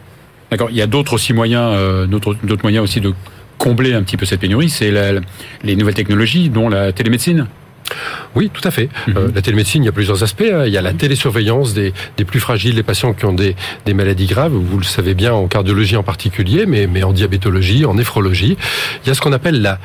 D'accord. 0.51 0.69
Il 0.69 0.77
y 0.77 0.81
a 0.81 0.87
d'autres 0.87 1.13
aussi 1.13 1.33
moyens, 1.33 1.73
euh, 1.75 2.05
d'autres 2.07 2.63
moyens 2.63 2.83
aussi 2.83 3.01
de 3.01 3.13
combler 3.57 3.93
un 3.93 4.03
petit 4.03 4.17
peu 4.17 4.25
cette 4.25 4.39
pénurie, 4.39 4.69
c'est 4.69 4.91
les 5.63 5.75
nouvelles 5.75 5.93
technologies, 5.93 6.49
dont 6.49 6.69
la 6.69 6.91
télémédecine. 6.91 7.47
Oui, 8.35 8.49
tout 8.53 8.65
à 8.67 8.71
fait. 8.71 8.89
Mhm. 9.07 9.17
Euh, 9.17 9.27
la 9.33 9.41
télémédecine, 9.41 9.83
il 9.83 9.85
y 9.85 9.89
a 9.89 9.91
plusieurs 9.91 10.23
aspects. 10.23 10.43
Hein. 10.51 10.63
Il 10.65 10.73
y 10.73 10.77
a 10.77 10.81
la 10.81 10.93
télésurveillance 10.93 11.73
des, 11.73 11.93
plus 12.25 12.39
fragiles, 12.39 12.75
des 12.75 12.83
patients 12.83 13.13
qui 13.13 13.25
ont 13.25 13.33
des, 13.33 13.55
des, 13.85 13.93
maladies 13.93 14.27
graves. 14.27 14.53
Vous 14.53 14.77
le 14.77 14.83
savez 14.83 15.13
bien 15.13 15.33
en 15.33 15.47
cardiologie 15.47 15.95
en 15.95 16.03
particulier, 16.03 16.65
mais, 16.65 16.87
mais 16.87 17.03
en 17.03 17.13
diabétologie, 17.13 17.85
en 17.85 17.95
néphrologie. 17.95 18.57
Il 19.03 19.07
y 19.07 19.11
a 19.11 19.13
ce 19.13 19.21
qu'on 19.21 19.33
appelle 19.33 19.61
la 19.61 19.79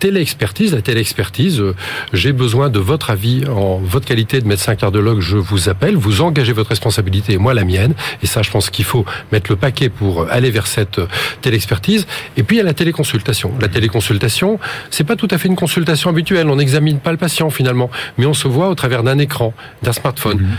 téléexpertise. 0.00 0.74
La 0.74 0.82
téléexpertise, 0.82 1.60
euh, 1.60 1.76
j'ai 2.12 2.32
besoin 2.32 2.70
de 2.70 2.80
votre 2.80 3.10
avis 3.10 3.44
en 3.46 3.76
votre 3.78 4.06
qualité 4.06 4.40
de 4.40 4.48
médecin 4.48 4.74
cardiologue. 4.74 5.20
Je 5.20 5.36
vous 5.36 5.68
appelle, 5.68 5.96
vous 5.96 6.22
engagez 6.22 6.52
votre 6.52 6.70
responsabilité 6.70 7.34
et 7.34 7.38
moi 7.38 7.54
la 7.54 7.64
mienne. 7.64 7.94
Et 8.22 8.26
ça, 8.26 8.42
je 8.42 8.50
pense 8.50 8.70
qu'il 8.70 8.84
faut 8.84 9.04
mettre 9.30 9.52
le 9.52 9.56
paquet 9.56 9.88
pour 9.88 10.28
aller 10.28 10.50
vers 10.50 10.66
cette 10.66 10.98
euh, 10.98 11.06
téléexpertise. 11.42 12.06
Et 12.36 12.42
puis 12.42 12.56
il 12.56 12.58
y 12.58 12.62
a 12.62 12.64
la 12.64 12.74
téléconsultation. 12.74 13.52
La 13.60 13.68
téléconsultation, 13.68 14.58
c'est 14.90 15.04
pas 15.04 15.14
tout 15.14 15.28
à 15.30 15.38
fait 15.38 15.46
une 15.46 15.56
consultation 15.56 16.10
habituelle. 16.10 16.48
On 16.48 16.56
n'examine 16.56 16.98
pas 16.98 17.12
le 17.12 17.18
patient 17.18 17.50
finalement, 17.50 17.90
mais 18.18 18.26
on 18.26 18.34
se 18.34 18.48
voit 18.48 18.68
au 18.70 18.74
travers 18.74 19.04
d'un 19.04 19.18
écran, 19.18 19.54
d'un 19.82 19.92
smartphone. 19.92 20.38
Mhm. 20.38 20.56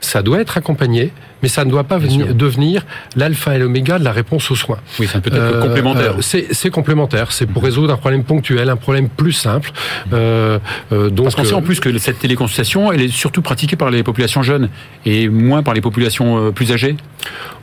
Ça 0.00 0.22
doit 0.22 0.40
être 0.40 0.56
accompagné 0.56 1.12
mais 1.44 1.48
ça 1.48 1.66
ne 1.66 1.70
doit 1.70 1.84
pas 1.84 1.98
venir, 1.98 2.34
devenir 2.34 2.86
l'alpha 3.16 3.54
et 3.54 3.58
l'oméga 3.58 3.98
de 3.98 4.04
la 4.04 4.12
réponse 4.12 4.50
aux 4.50 4.56
soins. 4.56 4.78
Oui, 4.98 5.06
c'est 5.12 5.20
peut-être 5.20 5.42
euh, 5.42 5.60
complémentaire. 5.60 6.14
c'est 6.22 6.70
complémentaire. 6.70 7.32
C'est 7.32 7.44
pour 7.44 7.62
résoudre 7.62 7.92
un 7.92 7.98
problème 7.98 8.24
ponctuel, 8.24 8.70
un 8.70 8.76
problème 8.76 9.10
plus 9.10 9.32
simple. 9.34 9.70
Euh, 10.14 10.58
euh, 10.92 11.10
donc, 11.10 11.24
Parce 11.24 11.34
qu'on 11.34 11.44
sait 11.44 11.52
en 11.52 11.60
plus 11.60 11.80
que 11.80 11.98
cette 11.98 12.18
téléconsultation, 12.18 12.90
elle 12.92 13.02
est 13.02 13.12
surtout 13.12 13.42
pratiquée 13.42 13.76
par 13.76 13.90
les 13.90 14.02
populations 14.02 14.42
jeunes 14.42 14.70
et 15.04 15.28
moins 15.28 15.62
par 15.62 15.74
les 15.74 15.82
populations 15.82 16.50
plus 16.50 16.72
âgées. 16.72 16.96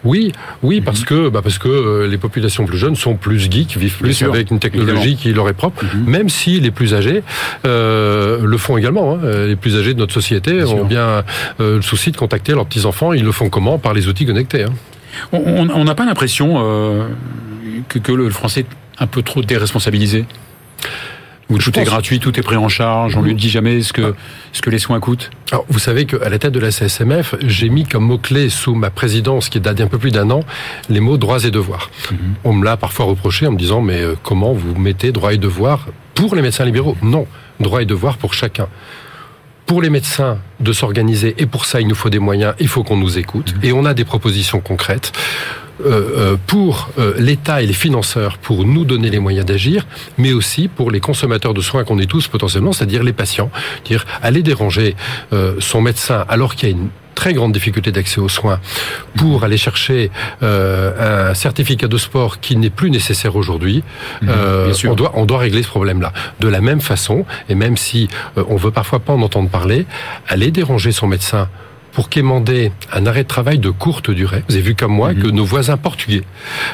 Oui, 0.03 0.31
oui, 0.61 0.79
mhm. 0.79 0.85
parce 0.85 1.03
que 1.03 1.29
bah 1.29 1.41
parce 1.43 1.59
que 1.59 2.07
les 2.09 2.17
populations 2.17 2.65
plus 2.65 2.77
jeunes 2.77 2.95
sont 2.95 3.15
plus 3.15 3.39
geeks, 3.51 3.77
vivent 3.77 3.97
plus 3.97 4.23
avec 4.23 4.49
une 4.49 4.59
technologie 4.59 5.15
qui 5.15 5.33
leur 5.33 5.47
est 5.49 5.53
propre, 5.53 5.83
mhm. 5.83 6.09
même 6.09 6.29
si 6.29 6.59
les 6.59 6.71
plus 6.71 6.93
âgés 6.93 7.23
le 7.63 8.57
font 8.57 8.77
également. 8.77 9.15
Hein. 9.15 9.45
Les 9.47 9.55
plus 9.55 9.75
âgés 9.75 9.95
de 9.95 9.99
notre 9.99 10.13
société 10.13 10.63
ont 10.65 10.85
bien 10.85 11.23
le 11.59 11.81
souci 11.81 12.11
de 12.11 12.17
contacter 12.17 12.53
leurs 12.53 12.67
petits 12.67 12.85
enfants. 12.85 13.13
Ils 13.13 13.23
le 13.23 13.31
font 13.31 13.49
comment? 13.49 13.70
Par 13.77 13.93
les 13.93 14.07
outils 14.07 14.25
connectés. 14.25 14.63
Hein. 14.63 14.73
On 15.33 15.83
n'a 15.83 15.95
pas 15.95 16.05
l'impression 16.05 16.55
euh, 16.57 17.07
que, 17.89 18.11
le 18.11 18.29
français 18.29 18.61
est 18.61 18.65
un 18.99 19.07
peu 19.07 19.21
trop 19.21 19.41
déresponsabilisé 19.41 20.25
où 21.49 21.57
tout 21.57 21.77
est 21.77 21.83
gratuit, 21.83 22.19
tout 22.19 22.39
est 22.39 22.43
pris 22.43 22.55
en 22.55 22.69
charge, 22.69 23.17
on 23.17 23.21
lui 23.21 23.35
dit 23.35 23.49
jamais 23.49 23.81
ce 23.81 23.91
que, 23.91 24.15
ce 24.53 24.61
que 24.61 24.69
les 24.69 24.79
soins 24.79 25.01
coûtent. 25.01 25.29
Alors, 25.51 25.65
vous 25.67 25.79
savez 25.79 26.05
qu'à 26.05 26.29
la 26.29 26.39
tête 26.39 26.53
de 26.53 26.59
la 26.59 26.71
CSMF, 26.71 27.35
j'ai 27.45 27.67
mis 27.67 27.83
comme 27.83 28.05
mot-clé 28.05 28.47
sous 28.49 28.73
ma 28.73 28.89
présidence, 28.89 29.49
qui 29.49 29.59
date 29.59 29.77
d'un 29.77 29.87
peu 29.87 29.97
plus 29.97 30.11
d'un 30.11 30.29
an, 30.31 30.45
les 30.89 31.01
mots 31.01 31.17
droits 31.17 31.43
et 31.43 31.51
devoirs. 31.51 31.91
Mhm. 32.09 32.17
On 32.45 32.53
me 32.53 32.63
l'a 32.63 32.77
parfois 32.77 33.05
reproché 33.05 33.47
en 33.47 33.51
me 33.51 33.57
disant, 33.57 33.81
mais 33.81 34.01
euh, 34.01 34.15
comment 34.23 34.53
vous 34.53 34.75
mettez 34.79 35.11
droits 35.11 35.33
et 35.33 35.37
devoirs 35.37 35.87
pour 36.15 36.35
les 36.35 36.41
médecins 36.41 36.63
libéraux? 36.63 36.95
Non, 37.01 37.27
droits 37.59 37.81
et 37.81 37.85
devoirs 37.85 38.17
pour 38.17 38.33
chacun 38.33 38.67
pour 39.71 39.81
les 39.81 39.89
médecins 39.89 40.37
de 40.59 40.73
s'organiser 40.73 41.33
et 41.37 41.45
pour 41.45 41.63
ça 41.63 41.79
il 41.79 41.87
nous 41.87 41.95
faut 41.95 42.09
des 42.09 42.19
moyens, 42.19 42.55
il 42.59 42.67
faut 42.67 42.83
qu'on 42.83 42.97
nous 42.97 43.17
écoute 43.17 43.55
mhm. 43.55 43.63
et 43.63 43.71
on 43.71 43.85
a 43.85 43.93
des 43.93 44.03
propositions 44.03 44.59
concrètes. 44.59 45.13
Euh, 45.85 45.87
euh, 45.87 46.37
pour 46.45 46.89
euh, 46.99 47.13
l'État 47.17 47.61
et 47.61 47.65
les 47.65 47.73
financeurs 47.73 48.37
pour 48.37 48.65
nous 48.65 48.83
donner 48.83 49.09
les 49.09 49.17
moyens 49.17 49.45
d'agir, 49.45 49.87
mais 50.17 50.33
aussi 50.33 50.67
pour 50.67 50.91
les 50.91 50.99
consommateurs 50.99 51.53
de 51.55 51.61
soins 51.61 51.85
qu'on 51.85 51.97
est 51.97 52.05
tous 52.05 52.27
potentiellement, 52.27 52.73
c'est-à-dire 52.73 53.01
les 53.01 53.13
patients, 53.13 53.49
dire 53.85 54.05
aller 54.21 54.43
déranger 54.43 54.95
son 55.59 55.81
médecin 55.81 56.25
alors 56.27 56.55
qu'il 56.55 56.69
y 56.69 56.71
a 56.73 56.75
une 56.75 56.89
très 57.15 57.33
grande 57.33 57.51
difficulté 57.51 57.91
d'accès 57.91 58.19
aux 58.19 58.29
soins 58.29 58.59
pour 59.15 59.43
aller 59.43 59.57
chercher 59.57 60.11
euh, 60.43 61.29
un 61.29 61.33
certificat 61.33 61.87
de 61.87 61.97
sport 61.97 62.39
qui 62.39 62.55
n'est 62.55 62.69
plus 62.69 62.91
nécessaire 62.91 63.35
aujourd'hui, 63.35 63.83
mhm, 64.21 64.29
euh, 64.29 64.73
on, 64.85 64.95
doit, 64.95 65.11
on 65.15 65.25
doit 65.25 65.39
régler 65.39 65.63
ce 65.63 65.67
problème-là. 65.67 66.13
De 66.39 66.47
la 66.47 66.61
même 66.61 66.81
façon, 66.81 67.25
et 67.49 67.55
même 67.55 67.77
si 67.77 68.09
euh, 68.37 68.43
on 68.47 68.55
veut 68.55 68.71
parfois 68.71 68.99
pas 68.99 69.13
en 69.13 69.21
entendre 69.21 69.49
parler, 69.49 69.85
aller 70.27 70.51
déranger 70.51 70.91
son 70.91 71.07
médecin 71.07 71.49
pour 71.91 72.09
quémander 72.09 72.71
un 72.91 73.05
arrêt 73.05 73.23
de 73.23 73.27
travail 73.27 73.59
de 73.59 73.69
courte 73.69 74.11
durée. 74.11 74.43
Vous 74.47 74.55
avez 74.55 74.63
vu 74.63 74.75
comme 74.75 74.93
moi 74.93 75.13
mhm. 75.13 75.21
que 75.21 75.27
nos 75.27 75.45
voisins 75.45 75.77
portugais 75.77 76.23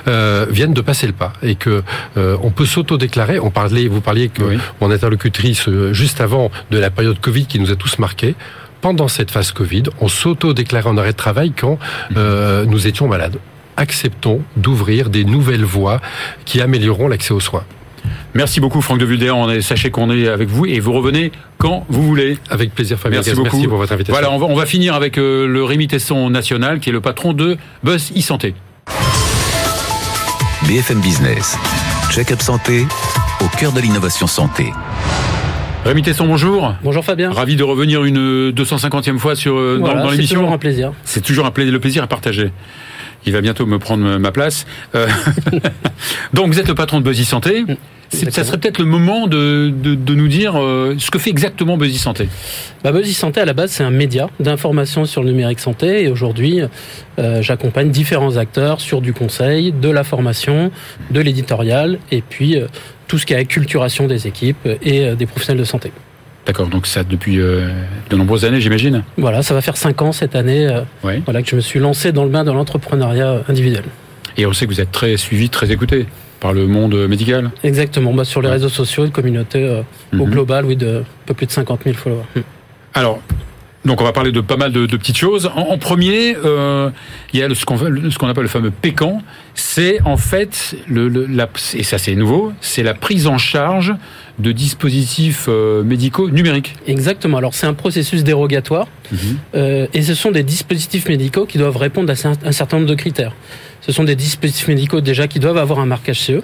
euh, 0.08 0.46
viennent 0.50 0.74
de 0.74 0.82
passer 0.82 1.08
le 1.08 1.14
pas 1.14 1.34
et 1.42 1.56
que 1.56 1.84
euh, 2.18 2.38
on 2.42 2.52
peut 2.52 2.66
s'auto-déclarer. 2.66 3.40
On 3.40 3.50
parlait, 3.50 3.88
vous 3.88 4.02
parliez 4.02 4.30
que 4.30 4.44
mon 4.82 4.92
interlocutrice 4.92 5.68
euh, 5.68 5.94
juste 5.94 6.22
avant 6.22 6.52
de 6.72 6.78
la 6.78 6.90
période 6.90 7.20
Covid 7.20 7.46
qui 7.46 7.60
nous 7.60 7.72
a 7.72 7.76
tous 7.76 8.00
marqués 8.00 8.36
pendant 8.82 9.08
cette 9.08 9.32
phase 9.32 9.52
Covid, 9.52 9.84
on 10.02 10.08
s'auto-déclarait 10.08 10.90
en 10.90 10.98
arrêt 10.98 11.12
de 11.12 11.18
travail 11.18 11.52
quand 11.52 11.80
euh, 12.16 12.66
nous 12.66 12.88
étions 12.88 13.08
malades. 13.08 13.38
Acceptons 13.76 14.42
d'ouvrir 14.56 15.10
des 15.10 15.24
nouvelles 15.24 15.66
voies 15.66 16.02
qui 16.46 16.62
amélioreront 16.62 17.08
l'accès 17.08 17.34
aux 17.34 17.40
soins. 17.40 17.64
Merci 18.34 18.60
beaucoup 18.60 18.82
Franck 18.82 19.00
de 19.00 19.06
Vulder, 19.06 19.34
sachez 19.62 19.90
qu'on 19.90 20.12
est 20.12 20.28
avec 20.28 20.48
vous 20.48 20.66
et 20.66 20.80
vous 20.80 20.94
revenez 20.94 21.32
quand 21.58 21.86
vous 21.90 22.04
voulez. 22.04 22.38
Avec 22.50 22.74
plaisir 22.74 23.00
Fabien, 23.00 23.20
merci, 23.20 23.32
beaucoup. 23.32 23.56
merci 23.56 23.68
pour 23.68 23.78
votre 23.78 23.94
invitation. 23.94 24.14
Voilà, 24.14 24.32
on 24.32 24.56
va, 24.56 24.66
finir 24.66 24.94
avec 24.94 25.18
euh, 25.18 25.48
le 25.48 25.64
Rémi 25.64 25.88
Tesson 25.88 26.30
national 26.30 26.80
qui 26.80 26.90
est 26.90 26.94
le 26.94 27.02
patron 27.02 27.34
de 27.34 27.58
Buzz 27.84 28.12
e-santé. 28.16 28.54
BFM 30.68 31.00
Business, 31.00 31.58
check-up 32.12 32.42
santé 32.42 32.86
au 33.42 33.48
cœur 33.58 33.72
de 33.72 33.80
l'innovation 33.80 34.28
santé. 34.28 34.72
Rémi 35.88 36.02
Tesson, 36.02 36.28
bonjour. 36.28 36.76
Bonjour 36.84 37.06
Fabien. 37.06 37.32
Ravi 37.32 37.56
de 37.56 37.64
revenir 37.64 38.04
une 38.04 38.52
250e 38.52 39.18
fois 39.20 39.38
sur, 39.38 39.56
euh, 39.56 39.80
dans, 39.80 40.12
l'émission. 40.12 40.18
C'est 40.18 40.34
toujours 40.34 40.52
un 40.52 40.58
plaisir. 40.58 40.92
C'est 41.06 41.22
toujours 41.22 41.46
un 41.46 41.52
plaisir, 41.52 41.72
le 41.72 41.80
plaisir 41.80 42.04
à 42.04 42.08
partager. 42.08 42.52
Il 43.26 43.34
va 43.34 43.42
bientôt 43.42 43.66
me 43.66 43.80
prendre 43.80 44.18
ma 44.18 44.32
place. 44.32 44.66
Euh, 44.96 45.08
donc 46.34 46.48
vous 46.48 46.60
êtes 46.60 46.68
le 46.68 46.76
patron 46.76 47.00
de 47.00 47.06
Buzzy 47.06 47.26
Santé. 47.26 47.64
Mm. 47.64 47.76
Ça 48.10 48.46
serait 48.46 48.58
peut-être 48.58 48.80
le 48.80 48.86
moment 48.86 49.28
de, 49.28 49.70
de, 49.70 50.16
nous 50.16 50.30
dire 50.30 50.54
euh, 50.56 50.96
ce 50.98 51.12
que 51.12 51.20
fait 51.20 51.30
exactement 51.30 51.76
Buzzy 51.76 51.98
Santé. 51.98 52.30
Bah, 52.82 52.94
Buzzy 52.94 53.14
Santé, 53.14 53.42
à 53.42 53.46
la 53.46 53.52
base, 53.52 53.72
c'est 53.72 53.84
un 53.84 53.92
média 53.92 54.30
d'information 54.40 55.04
sur 55.04 55.24
le 55.24 55.32
numérique 55.32 55.60
santé. 55.60 56.04
Et 56.04 56.08
aujourd'hui, 56.08 56.62
j'accompagne 57.42 57.90
différents 57.90 58.38
acteurs 58.38 58.80
sur 58.80 59.02
du 59.02 59.12
conseil, 59.12 59.74
de 59.74 59.90
la 59.90 60.06
formation, 60.06 60.72
de 61.12 61.20
l'éditorial, 61.20 62.00
et 62.10 62.22
puis 62.22 62.56
tout 63.08 63.18
ce 63.18 63.26
qui 63.26 63.34
est 63.34 63.38
acculturation 63.38 64.08
des 64.08 64.28
équipes 64.28 64.68
et 64.82 65.06
euh, 65.06 65.16
des 65.16 65.26
professionnels 65.26 65.60
de 65.60 65.68
santé. 65.68 65.92
D'accord, 66.48 66.68
donc 66.70 66.88
ça 66.88 67.04
depuis 67.04 67.40
euh, 67.40 67.68
de 68.10 68.16
nombreuses 68.16 68.46
années, 68.46 68.62
j'imagine 68.62 69.04
Voilà, 69.18 69.44
ça 69.44 69.54
va 69.54 69.62
faire 69.62 69.76
cinq 69.78 70.02
ans 70.02 70.14
cette 70.14 70.34
année 70.36 70.66
euh, 70.68 70.82
voilà, 71.26 71.42
que 71.44 71.50
je 71.50 71.56
me 71.58 71.62
suis 71.62 71.78
lancé 71.80 72.12
dans 72.14 72.24
le 72.24 72.30
bain 72.30 72.46
de 72.46 72.52
l'entrepreneuriat 72.52 73.42
individuel. 73.50 73.84
Et 74.38 74.46
on 74.46 74.54
sait 74.54 74.66
que 74.66 74.72
vous 74.72 74.80
êtes 74.82 74.92
très 74.94 75.18
suivi, 75.18 75.50
très 75.50 75.72
écouté. 75.72 76.06
par 76.40 76.54
le 76.54 76.68
monde 76.68 76.94
médical 77.08 77.50
Exactement, 77.64 78.14
bah, 78.14 78.24
sur 78.24 78.42
les 78.44 78.50
réseaux 78.50 78.70
sociaux, 78.70 79.04
une 79.06 79.12
communauté 79.12 79.82
au 80.14 80.18
Mhm. 80.26 80.30
global, 80.32 80.66
oui, 80.66 80.76
de 80.76 81.00
un 81.00 81.04
peu 81.26 81.34
plus 81.34 81.48
de 81.48 81.52
50 81.52 81.82
000 81.84 81.96
followers. 81.98 82.22
Hmm. 82.36 82.42
Alors, 82.94 83.20
donc 83.86 84.00
on 84.02 84.04
va 84.04 84.12
parler 84.14 84.32
de 84.32 84.40
pas 84.42 84.56
mal 84.56 84.72
de, 84.72 84.86
de 84.86 84.98
petites 84.98 85.18
choses. 85.18 85.50
En, 85.56 85.62
en 85.74 85.78
premier, 85.80 86.36
euh, 86.46 86.92
il 87.34 87.40
y 87.40 87.44
a 87.44 87.48
le- 87.48 87.56
ce 87.56 87.66
qu'on 87.66 88.28
appelle 88.30 88.44
le 88.44 88.50
fameux 88.50 88.70
pécan. 88.70 89.24
C'est 89.56 90.00
en 90.06 90.18
fait, 90.18 90.76
le, 90.88 91.08
le- 91.10 91.26
la, 91.26 91.50
et 91.74 91.82
ça 91.84 91.98
c'est 91.98 92.14
nouveau, 92.16 92.54
c'est 92.62 92.84
la 92.84 92.94
prise 92.94 93.26
en 93.26 93.40
charge 93.40 93.96
de 94.40 94.52
dispositifs 94.52 95.46
euh, 95.48 95.84
médicaux 95.84 96.30
numériques. 96.30 96.76
Exactement, 96.86 97.38
alors 97.38 97.54
c'est 97.54 97.68
un 97.68 97.74
processus 97.74 98.24
dérogatoire. 98.24 98.88
Euh, 99.56 99.88
et 99.94 100.02
ce 100.02 100.14
sont 100.14 100.32
des 100.32 100.44
dispositifs 100.44 101.08
médicaux 101.08 101.46
qui 101.46 101.58
doivent 101.58 101.78
répondre 101.78 102.12
à 102.12 102.28
un 102.46 102.52
certain 102.52 102.78
nombre 102.78 102.90
de 102.90 102.96
critères. 102.96 103.34
Ce 103.82 103.92
sont 103.92 104.04
des 104.04 104.16
dispositifs 104.16 104.68
médicaux 104.68 105.02
déjà 105.02 105.28
qui 105.28 105.40
doivent 105.40 105.58
avoir 105.58 105.80
un 105.80 105.86
marquage 105.86 106.20
CE 106.20 106.42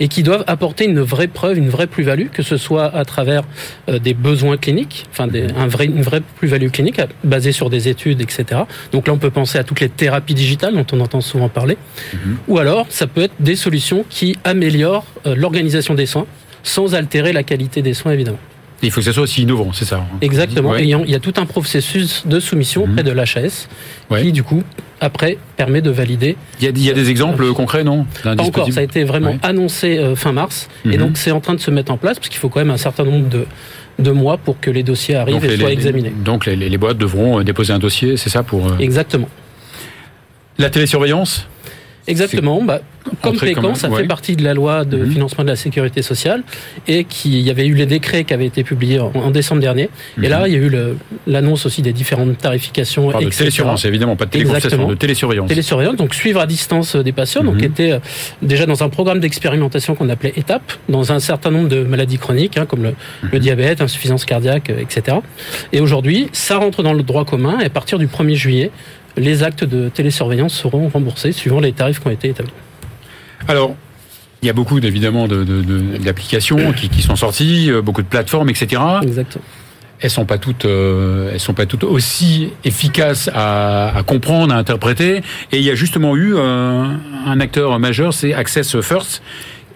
et 0.00 0.08
qui 0.08 0.22
doivent 0.22 0.44
apporter 0.46 0.84
une 0.84 1.00
vraie 1.00 1.26
preuve, 1.26 1.58
une 1.58 1.68
vraie 1.68 1.86
plus-value, 1.86 2.28
que 2.32 2.42
ce 2.42 2.56
soit 2.56 2.94
à 2.94 3.04
travers 3.04 3.42
euh, 3.88 3.98
des 3.98 4.14
besoins 4.14 4.56
cliniques, 4.56 5.06
enfin 5.10 5.26
des, 5.26 5.46
un 5.56 5.66
vrai, 5.66 5.86
une 5.86 6.02
vraie 6.02 6.22
plus-value 6.38 6.68
clinique 6.68 7.00
basée 7.24 7.52
sur 7.52 7.70
des 7.70 7.88
études, 7.88 8.20
etc. 8.20 8.62
Donc 8.92 9.06
là, 9.06 9.12
on 9.12 9.18
peut 9.18 9.30
penser 9.30 9.58
à 9.58 9.64
toutes 9.64 9.80
les 9.80 9.88
thérapies 9.88 10.34
digitales 10.34 10.74
dont 10.74 10.86
on 10.92 11.00
entend 11.00 11.20
souvent 11.20 11.48
parler, 11.48 11.76
ou 12.48 12.58
alors 12.58 12.86
ça 12.88 13.06
peut 13.06 13.22
être 13.22 13.34
des 13.40 13.56
solutions 13.56 14.04
qui 14.08 14.36
améliorent 14.44 15.06
euh, 15.26 15.34
l'organisation 15.34 15.94
des 15.94 16.06
soins 16.06 16.26
sans 16.68 16.94
altérer 16.94 17.32
la 17.32 17.42
qualité 17.42 17.82
des 17.82 17.94
soins, 17.94 18.12
évidemment. 18.12 18.38
Il 18.82 18.90
faut 18.90 19.00
que 19.00 19.06
ça 19.06 19.12
soit 19.14 19.22
aussi 19.22 19.42
innovant, 19.42 19.70
c'est 19.72 19.86
ça 19.86 19.96
hein 19.96 20.18
Exactement. 20.20 20.70
Ouais. 20.70 20.82
Et 20.84 20.84
il 20.90 21.10
y 21.10 21.14
a 21.14 21.18
tout 21.18 21.32
un 21.38 21.46
processus 21.46 22.26
de 22.26 22.38
soumission 22.40 22.86
Mhm. 22.86 22.90
auprès 22.92 23.02
de 23.04 23.10
l'HAS 23.10 23.68
Ouais. 24.10 24.22
qui, 24.22 24.32
du 24.32 24.42
coup, 24.42 24.62
après, 25.00 25.38
permet 25.56 25.80
de 25.80 25.90
valider. 25.90 26.36
Il 26.60 26.64
y 26.66 26.68
a, 26.68 26.70
il 26.70 26.82
y 26.82 26.90
a 26.90 26.92
des 26.92 27.08
exemples 27.08 27.50
concrets, 27.54 27.84
non 27.84 28.06
Pas 28.22 28.34
encore, 28.38 28.70
ça 28.70 28.80
a 28.80 28.82
été 28.82 29.04
vraiment 29.04 29.30
Ouais. 29.30 29.38
annoncé 29.42 29.96
euh, 29.96 30.14
fin 30.14 30.32
mars. 30.32 30.68
Et 30.84 30.88
Mhm. 30.88 30.96
donc, 30.98 31.16
c'est 31.16 31.30
en 31.30 31.40
train 31.40 31.54
de 31.54 31.60
se 31.60 31.70
mettre 31.70 31.90
en 31.90 31.96
place 31.96 32.18
parce 32.18 32.28
qu'il 32.28 32.38
faut 32.38 32.50
quand 32.50 32.60
même 32.60 32.70
un 32.70 32.76
certain 32.76 33.04
nombre 33.04 33.28
de, 33.30 33.46
de 33.98 34.10
mois 34.10 34.36
pour 34.36 34.60
que 34.60 34.70
les 34.70 34.82
dossiers 34.82 35.14
arrivent 35.14 35.36
Donc, 35.36 35.44
et 35.44 35.48
les, 35.48 35.56
soient 35.56 35.68
les- 35.68 35.72
examinés. 35.74 36.12
donc 36.22 36.44
les, 36.44 36.76
boîtes 36.78 36.98
devront 36.98 37.40
euh, 37.40 37.44
déposer 37.44 37.72
un 37.72 37.78
dossier, 37.78 38.18
c'est 38.18 38.28
ça 38.30 38.42
pour 38.42 38.66
euh, 38.66 38.76
Exactement. 38.78 39.28
la 40.58 40.68
télésurveillance? 40.68 41.46
Exactement. 42.06 42.62
Bah, 42.62 42.80
comme 43.22 43.38
Pécan, 43.38 43.74
ça 43.74 43.88
ouais. 43.88 44.02
fait 44.02 44.06
partie 44.08 44.36
de 44.36 44.44
la 44.44 44.54
loi 44.54 44.84
de 44.84 44.98
Mhm. 44.98 45.10
financement 45.12 45.44
de 45.44 45.48
la 45.50 45.56
sécurité 45.56 46.02
sociale 46.02 46.42
et 46.88 47.04
qui 47.04 47.38
il 47.38 47.40
y 47.46 47.50
avait 47.50 47.66
eu 47.66 47.74
les 47.74 47.86
décrets 47.86 48.24
qui 48.24 48.32
avaient 48.34 48.46
été 48.46 48.64
publiés 48.64 48.98
en, 49.00 49.10
en 49.14 49.30
décembre 49.30 49.60
dernier. 49.60 49.84
Et 49.84 50.22
Mhm. 50.22 50.28
là, 50.28 50.48
il 50.48 50.52
y 50.54 50.56
a 50.56 50.60
eu 50.60 50.70
l'annonce 51.26 51.66
aussi 51.66 51.82
des 51.82 51.92
différentes 51.92 52.38
tarifications, 52.38 53.08
On 53.08 53.12
parle 53.12 53.24
de 53.26 53.30
télésurveillance, 53.30 53.84
évidemment, 53.84 54.16
pas 54.16 54.24
de 54.26 54.30
téléconsultation, 54.30 54.66
Exactement. 54.68 54.88
de 54.90 54.94
télésurveillance. 54.98 55.48
télésurveillance, 55.48 55.96
donc 55.96 56.14
suivre 56.14 56.40
à 56.40 56.46
distance 56.46 56.96
euh, 56.96 57.02
des 57.02 57.12
patients, 57.12 57.44
donc 57.44 57.56
Mhm. 57.56 57.64
était 57.64 57.92
euh, 57.92 57.98
déjà 58.42 58.66
dans 58.66 58.82
un 58.82 58.88
programme 58.88 59.20
d'expérimentation 59.20 59.94
qu'on 59.94 60.08
appelait 60.08 60.32
étape, 60.36 60.72
dans 60.88 61.12
un 61.12 61.18
certain 61.20 61.50
nombre 61.50 61.68
de 61.68 61.82
maladies 61.84 62.18
chroniques, 62.18 62.56
hein, 62.58 62.66
comme 62.66 62.82
le, 62.82 62.90
Mhm. 63.22 63.30
le 63.32 63.38
diabète, 63.38 63.80
insuffisance 63.80 64.24
cardiaque, 64.24 64.70
euh, 64.70 64.78
etc. 64.80 65.18
Et 65.72 65.80
aujourd'hui, 65.80 66.28
ça 66.32 66.56
rentre 66.58 66.82
dans 66.82 66.92
le 66.92 67.02
droit 67.02 67.24
commun, 67.24 67.58
et 67.60 67.66
à 67.66 67.70
partir 67.70 67.98
du 67.98 68.06
1er 68.06 68.34
juillet, 68.36 68.70
les 69.16 69.42
actes 69.42 69.64
de 69.64 69.88
télésurveillance 69.88 70.52
seront 70.54 70.88
remboursés 70.88 71.32
suivant 71.32 71.60
les 71.60 71.72
tarifs 71.72 72.00
qui 72.00 72.06
ont 72.06 72.10
été 72.10 72.28
établis. 72.28 72.52
Alors, 73.48 73.74
il 74.42 74.46
y 74.46 74.50
a 74.50 74.52
beaucoup 74.52 74.78
évidemment 74.78 75.28
de- 75.28 75.44
de- 75.44 75.62
de- 75.62 75.96
d'applications 75.98 76.72
qui, 76.76 76.88
qui 76.88 77.02
sont 77.02 77.16
sorties, 77.16 77.70
euh, 77.70 77.82
beaucoup 77.82 78.02
de 78.02 78.06
plateformes, 78.08 78.48
etc. 78.50 78.82
Exactement. 79.02 79.44
Elles 79.98 80.10
sont 80.10 80.26
pas 80.26 80.36
toutes, 80.36 80.66
euh, 80.66 81.30
elles 81.32 81.40
sont 81.40 81.54
pas 81.54 81.64
toutes 81.64 81.84
aussi 81.84 82.50
efficaces 82.64 83.30
à, 83.32 83.96
à 83.96 84.02
comprendre, 84.02 84.52
à 84.54 84.58
interpréter. 84.58 85.22
Et 85.52 85.56
il 85.58 85.62
y 85.62 85.70
a 85.70 85.74
justement 85.74 86.14
eu 86.16 86.34
euh, 86.36 86.84
un 87.26 87.40
acteur 87.40 87.78
majeur, 87.78 88.12
c'est 88.12 88.34
Access 88.34 88.78
First, 88.82 89.22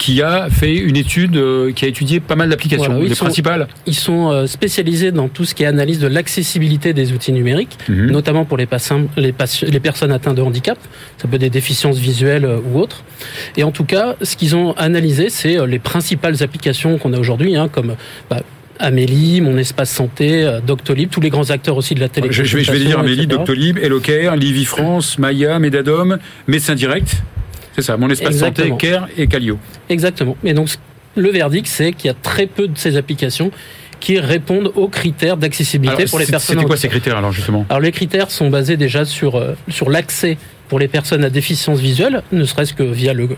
qui 0.00 0.22
a 0.22 0.48
fait 0.50 0.74
une 0.76 0.96
étude, 0.96 1.36
euh, 1.36 1.72
qui 1.72 1.84
a 1.84 1.88
étudié 1.88 2.20
pas 2.20 2.34
mal 2.34 2.48
d'applications, 2.48 2.86
Voilà, 2.86 3.00
les 3.04 3.10
ils 3.10 3.14
sont- 3.14 3.26
principales. 3.26 3.68
Ils 3.86 3.94
sont 3.94 4.30
euh, 4.30 4.46
spécialisés 4.46 5.12
dans 5.12 5.28
tout 5.28 5.44
ce 5.44 5.54
qui 5.54 5.62
est 5.62 5.66
analyse 5.66 5.98
de 6.00 6.06
l'accessibilité 6.06 6.94
des 6.94 7.12
outils 7.12 7.32
numériques, 7.32 7.76
Mhm. 7.86 8.10
notamment 8.10 8.46
pour 8.46 8.56
les, 8.56 8.64
patients, 8.64 9.02
les, 9.18 9.32
patient- 9.32 9.68
les 9.70 9.78
personnes 9.78 10.10
atteintes 10.10 10.36
de 10.36 10.42
handicap, 10.42 10.78
ça 11.18 11.28
peut 11.28 11.34
être 11.34 11.42
des 11.42 11.50
déficiences 11.50 11.98
visuelles 11.98 12.46
euh, 12.46 12.58
ou 12.72 12.78
autres. 12.80 13.04
Et 13.58 13.62
en 13.62 13.72
tout 13.72 13.84
cas, 13.84 14.16
ce 14.22 14.36
qu'ils 14.36 14.56
ont 14.56 14.72
analysé, 14.78 15.28
c'est 15.28 15.64
les 15.66 15.78
principales 15.78 16.42
applications 16.42 16.96
qu'on 16.96 17.12
a 17.12 17.18
aujourd'hui, 17.18 17.54
hein, 17.56 17.68
comme 17.68 17.94
bah, 18.30 18.40
Amélie, 18.78 19.42
Mon 19.42 19.58
Espace 19.58 19.90
Santé, 19.90 20.50
Doctolib, 20.66 21.10
tous 21.10 21.20
les 21.20 21.28
grands 21.28 21.50
acteurs 21.50 21.76
aussi 21.76 21.94
de 21.94 22.00
la 22.00 22.08
télé. 22.08 22.28
Je, 22.30 22.42
je 22.44 22.56
vais, 22.56 22.64
je 22.64 22.72
vais 22.72 22.78
dire 22.78 22.98
Amélie, 23.00 23.26
Doctolib, 23.26 23.76
Hellocare, 23.76 24.36
Livy 24.36 24.64
France, 24.64 25.18
Maya, 25.18 25.58
Medadom, 25.58 26.16
Médecin 26.48 26.74
Direct. 26.74 27.22
C'est 27.80 27.86
ça, 27.86 27.96
mon 27.96 28.08
espace 28.10 28.34
Exactement. 28.34 28.70
santé, 28.70 28.88
Care 28.88 29.08
et 29.16 29.26
Calio. 29.26 29.58
Exactement. 29.88 30.36
Et 30.44 30.52
donc, 30.52 30.68
le 31.16 31.30
verdict, 31.30 31.66
c'est 31.66 31.92
qu'il 31.92 32.08
y 32.08 32.10
a 32.10 32.14
très 32.14 32.46
peu 32.46 32.68
de 32.68 32.76
ces 32.76 32.96
applications 32.96 33.50
qui 34.00 34.18
répondent 34.18 34.72
aux 34.76 34.88
critères 34.88 35.36
d'accessibilité 35.36 36.06
pour 36.06 36.18
les 36.18 36.26
personnes 36.26 36.56
C'était 36.56 36.66
quoi 36.66 36.76
ces 36.76 36.88
critères 36.88 37.16
alors 37.18 37.32
justement? 37.32 37.66
Alors 37.68 37.80
les 37.80 37.92
critères 37.92 38.30
sont 38.30 38.48
basés 38.48 38.76
déjà 38.78 39.04
sur 39.04 39.36
euh, 39.36 39.52
sur 39.68 39.90
l'accès 39.90 40.38
pour 40.70 40.78
les 40.78 40.88
personnes 40.88 41.24
à 41.24 41.30
déficience 41.30 41.80
visuelle, 41.80 42.22
ne 42.32 42.44
serait-ce 42.44 42.72
que 42.72 42.84
via 42.84 43.12
le, 43.12 43.28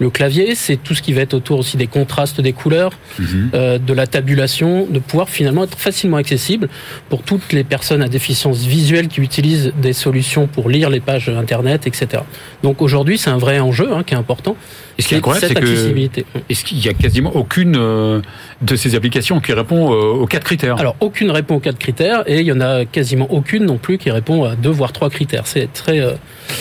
le 0.00 0.10
clavier. 0.10 0.54
C'est 0.56 0.76
tout 0.82 0.94
ce 0.94 1.02
qui 1.02 1.12
va 1.12 1.20
être 1.20 1.34
autour 1.34 1.60
aussi 1.60 1.76
des 1.76 1.86
contrastes 1.86 2.40
des 2.40 2.52
couleurs, 2.54 2.92
Mhm. 3.20 3.50
euh, 3.54 3.78
de 3.78 3.92
la 3.92 4.06
tabulation, 4.06 4.86
de 4.90 4.98
pouvoir 4.98 5.28
finalement 5.28 5.64
être 5.64 5.78
facilement 5.78 6.16
accessible 6.16 6.68
pour 7.10 7.22
toutes 7.22 7.52
les 7.52 7.62
personnes 7.62 8.02
à 8.02 8.08
déficience 8.08 8.64
visuelle 8.64 9.08
qui 9.08 9.20
utilisent 9.20 9.72
des 9.80 9.92
solutions 9.92 10.46
pour 10.46 10.68
lire 10.70 10.88
les 10.90 11.00
pages 11.00 11.28
internet, 11.28 11.86
etc. 11.86 12.22
Donc 12.62 12.80
aujourd'hui, 12.82 13.18
c'est 13.18 13.30
un 13.30 13.38
vrai 13.38 13.60
enjeu 13.60 13.88
hein, 13.92 14.02
qui 14.02 14.14
est 14.14 14.16
important. 14.16 14.56
Et 14.96 15.02
ce 15.02 15.08
qui 15.08 15.14
est 15.14 15.18
incroyable, 15.18 15.46
cette 15.46 15.56
c'est 15.58 15.62
que 15.62 15.68
accessibilité. 15.70 16.24
est-ce 16.50 16.64
qu'il 16.64 16.84
y 16.84 16.88
a 16.88 16.94
quasiment 16.94 17.36
aucune 17.36 17.76
euh, 17.76 18.20
de 18.62 18.74
ces 18.76 18.94
applications 18.96 19.38
qui 19.40 19.52
répond 19.52 19.92
euh, 19.92 20.22
aux 20.22 20.26
quatre 20.26 20.42
critères 20.44 20.76
Alors 20.80 20.96
aucune 21.00 21.30
répond 21.30 21.56
aux 21.56 21.60
quatre 21.60 21.78
critères 21.78 22.24
et 22.26 22.40
il 22.40 22.46
y 22.46 22.52
en 22.52 22.60
a 22.60 22.84
quasiment 22.84 23.30
aucune 23.30 23.64
non 23.66 23.76
plus 23.76 23.98
qui 23.98 24.10
répond 24.10 24.42
à 24.44 24.56
deux 24.56 24.70
voire 24.70 24.92
trois 24.92 25.10
critères. 25.10 25.46
C'est 25.46 25.72
très, 25.72 26.00
euh, 26.00 26.12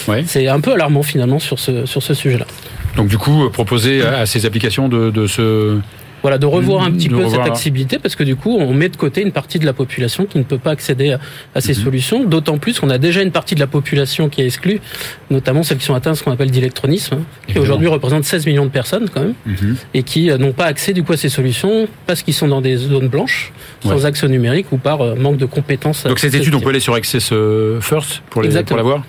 Ouais. 0.07 0.16
C'est 0.25 0.47
un 0.47 0.60
peu 0.62 0.73
alarmant 0.73 1.03
finalement 1.03 1.39
sur 1.39 1.60
ce 1.60 1.86
sur 1.86 2.01
ce 2.01 2.13
sujet-là. 2.13 2.45
Donc 2.95 3.08
du 3.08 3.17
coup, 3.17 3.45
euh, 3.45 3.49
proposer 3.49 4.01
à, 4.03 4.19
à 4.19 4.25
ces 4.25 4.45
applications 4.45 4.88
de, 4.89 5.12
de 5.12 5.27
se... 5.27 5.77
Voilà, 6.23 6.39
de 6.39 6.47
revoir 6.47 6.84
un 6.84 6.91
petit 6.91 7.10
De 7.10 7.15
peu 7.15 7.23
revoir. 7.23 7.43
cette 7.45 7.51
accessibilité 7.53 7.99
parce 7.99 8.15
que 8.15 8.23
du 8.23 8.36
coup, 8.36 8.58
on 8.60 8.73
met 8.73 8.89
de 8.89 8.97
côté 8.97 9.21
une 9.21 9.32
partie 9.32 9.60
de 9.60 9.65
la 9.67 9.71
population 9.73 10.25
qui 10.25 10.39
ne 10.39 10.43
peut 10.43 10.58
pas 10.58 10.71
accéder 10.71 11.12
à, 11.12 11.19
à 11.53 11.62
ces 11.62 11.73
Mhm. 11.77 11.84
solutions. 11.84 12.25
D'autant 12.25 12.58
plus 12.58 12.80
qu'on 12.80 12.89
a 12.89 12.97
déjà 12.97 13.21
une 13.21 13.32
partie 13.32 13.53
de 13.53 13.60
la 13.60 13.67
population 13.67 14.27
qui 14.27 14.41
est 14.41 14.45
exclue, 14.45 14.82
notamment 15.30 15.62
celles 15.62 15.77
qui 15.77 15.86
sont 15.86 15.93
atteintes 15.93 16.13
de 16.13 16.17
ce 16.17 16.23
qu'on 16.23 16.32
appelle 16.32 16.49
d'électronisme, 16.49 17.15
hein, 17.19 17.21
qui 17.47 17.60
aujourd'hui 17.60 17.88
représente 17.88 18.23
16 18.23 18.47
millions 18.47 18.65
de 18.65 18.71
personnes 18.71 19.08
quand 19.13 19.21
même, 19.21 19.36
et 19.93 20.01
qui 20.01 20.32
euh, 20.32 20.39
n'ont 20.39 20.53
pas 20.53 20.65
accès 20.65 20.91
du 20.91 21.03
coup 21.03 21.13
à 21.13 21.17
ces 21.17 21.30
solutions 21.30 21.88
parce 22.08 22.23
qu'ils 22.23 22.34
sont 22.34 22.47
dans 22.47 22.62
des 22.62 22.77
zones 22.77 23.10
blanches, 23.10 23.53
sans 23.84 24.08
accès 24.08 24.27
numérique 24.27 24.71
ou 24.71 24.77
par 24.77 25.01
euh, 25.01 25.13
manque 25.15 25.38
de 25.38 25.45
compétences. 25.45 26.03
Donc 26.06 26.17
cette 26.17 26.34
étude, 26.34 26.56
on 26.56 26.60
peut 26.62 26.69
aller 26.69 26.80
sur 26.80 26.95
Access 26.95 27.32
First 27.80 28.23
pour, 28.32 28.41
les, 28.41 28.49
pour 28.49 28.58
Exactement. 28.58 28.77
la 28.77 28.84
voir. 28.84 29.03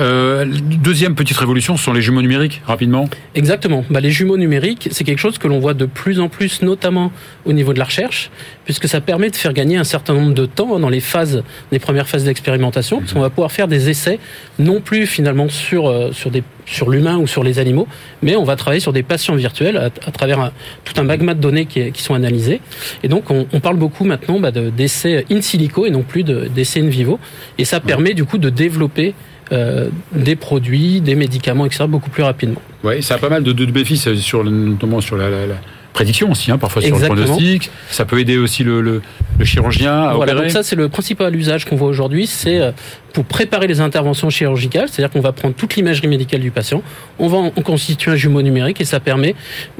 Euh, 0.00 0.44
deuxième 0.82 1.14
petite 1.16 1.36
révolution, 1.36 1.76
ce 1.76 1.82
sont 1.84 1.92
les 1.92 2.02
jumeaux 2.02 2.22
numériques, 2.22 2.62
rapidement. 2.66 3.08
Exactement. 3.34 3.84
Bah, 3.90 4.00
les 4.00 4.10
jumeaux 4.12 4.36
numériques, 4.36 4.88
c'est 4.92 5.02
quelque 5.02 5.18
chose 5.18 5.38
que 5.38 5.48
l'on 5.48 5.58
voit 5.58 5.74
de 5.74 5.86
plus 5.86 6.20
en 6.20 6.28
plus, 6.28 6.62
notamment 6.62 7.10
au 7.44 7.52
niveau 7.52 7.72
de 7.72 7.78
la 7.80 7.84
recherche, 7.84 8.30
puisque 8.64 8.86
ça 8.88 9.00
permet 9.00 9.28
de 9.30 9.36
faire 9.36 9.52
gagner 9.52 9.76
un 9.76 9.82
certain 9.84 10.14
nombre 10.14 10.34
de 10.34 10.46
temps 10.46 10.78
dans 10.78 10.88
les 10.88 11.00
phases, 11.00 11.42
les 11.72 11.80
premières 11.80 12.06
phases 12.08 12.24
d'expérimentation, 12.24 13.00
parce 13.00 13.12
qu'on 13.12 13.20
va 13.20 13.30
pouvoir 13.30 13.50
faire 13.50 13.66
des 13.66 13.90
essais, 13.90 14.20
non 14.60 14.80
plus 14.80 15.06
finalement 15.06 15.48
sur 15.48 15.88
euh, 15.88 16.12
sur 16.12 16.30
des 16.30 16.44
sur 16.64 16.90
l'humain 16.90 17.16
ou 17.16 17.26
sur 17.26 17.42
les 17.42 17.58
animaux, 17.58 17.88
mais 18.22 18.36
on 18.36 18.44
va 18.44 18.54
travailler 18.54 18.80
sur 18.80 18.92
des 18.92 19.02
patients 19.02 19.34
virtuels 19.34 19.78
à, 19.78 19.86
à 19.86 20.10
travers 20.12 20.38
un- 20.38 20.52
tout 20.84 20.92
un 21.00 21.02
magma 21.02 21.32
de 21.34 21.40
données 21.40 21.64
qui, 21.64 21.90
qui 21.92 22.02
sont 22.02 22.12
analysés. 22.14 22.60
Et 23.02 23.08
donc, 23.08 23.30
on, 23.30 23.46
on 23.54 23.60
parle 23.60 23.76
beaucoup 23.78 24.04
maintenant 24.04 24.38
bah, 24.38 24.50
de- 24.50 24.68
d'essais 24.68 25.24
in 25.30 25.40
silico 25.40 25.86
et 25.86 25.90
non 25.90 26.02
plus 26.02 26.24
de- 26.24 26.46
d'essais 26.54 26.80
in 26.80 26.88
vivo. 26.88 27.18
Et 27.56 27.64
ça 27.64 27.80
permet 27.80 28.12
du 28.12 28.26
coup 28.26 28.36
de 28.36 28.50
développer 28.50 29.14
euh, 29.52 29.88
des 30.12 30.36
produits, 30.36 31.00
des 31.00 31.14
médicaments, 31.14 31.66
etc., 31.66 31.84
beaucoup 31.88 32.10
plus 32.10 32.22
rapidement. 32.22 32.60
Ouais, 32.84 33.02
ça 33.02 33.14
a 33.14 33.18
pas 33.18 33.28
mal 33.28 33.42
de, 33.42 33.52
bénéfices, 33.72 34.12
sur, 34.14 34.42
le- 34.42 34.50
notamment 34.50 35.00
sur 35.00 35.16
la 35.16 35.28
prédiction 35.98 36.30
aussi, 36.30 36.52
hein, 36.52 36.58
parfois 36.58 36.80
sur 36.80 36.94
Exactement. 36.94 37.18
le 37.20 37.24
pronostic. 37.26 37.70
Ça 37.90 38.04
peut 38.04 38.20
aider 38.20 38.38
aussi 38.38 38.62
le, 38.62 38.80
le- 38.80 39.02
le 39.36 39.44
chirurgien 39.44 39.92
à 39.92 40.14
Voilà, 40.14 40.32
opérer. 40.32 40.46
donc 40.46 40.50
ça 40.52 40.62
c'est 40.62 40.76
le 40.76 40.88
principal 40.88 41.34
usage 41.34 41.64
qu'on 41.64 41.74
voit 41.74 41.88
aujourd'hui, 41.88 42.28
c'est 42.28 42.60
euh, 42.60 42.70
pour 43.12 43.24
préparer 43.24 43.66
les 43.66 43.80
interventions 43.80 44.30
chirurgicales, 44.30 44.88
c'est-à-dire 44.88 45.10
qu'on 45.10 45.20
va 45.20 45.32
prendre 45.32 45.54
toute 45.56 45.74
l'imagerie 45.74 46.06
médicale 46.06 46.40
du 46.40 46.52
patient, 46.52 46.82
on 47.18 47.26
va 47.26 47.38
en, 47.38 47.50
constituer 47.50 48.12
un 48.12 48.16
jumeau 48.16 48.42
numérique 48.42 48.80
et 48.80 48.84
ça 48.84 49.00
permet 49.00 49.34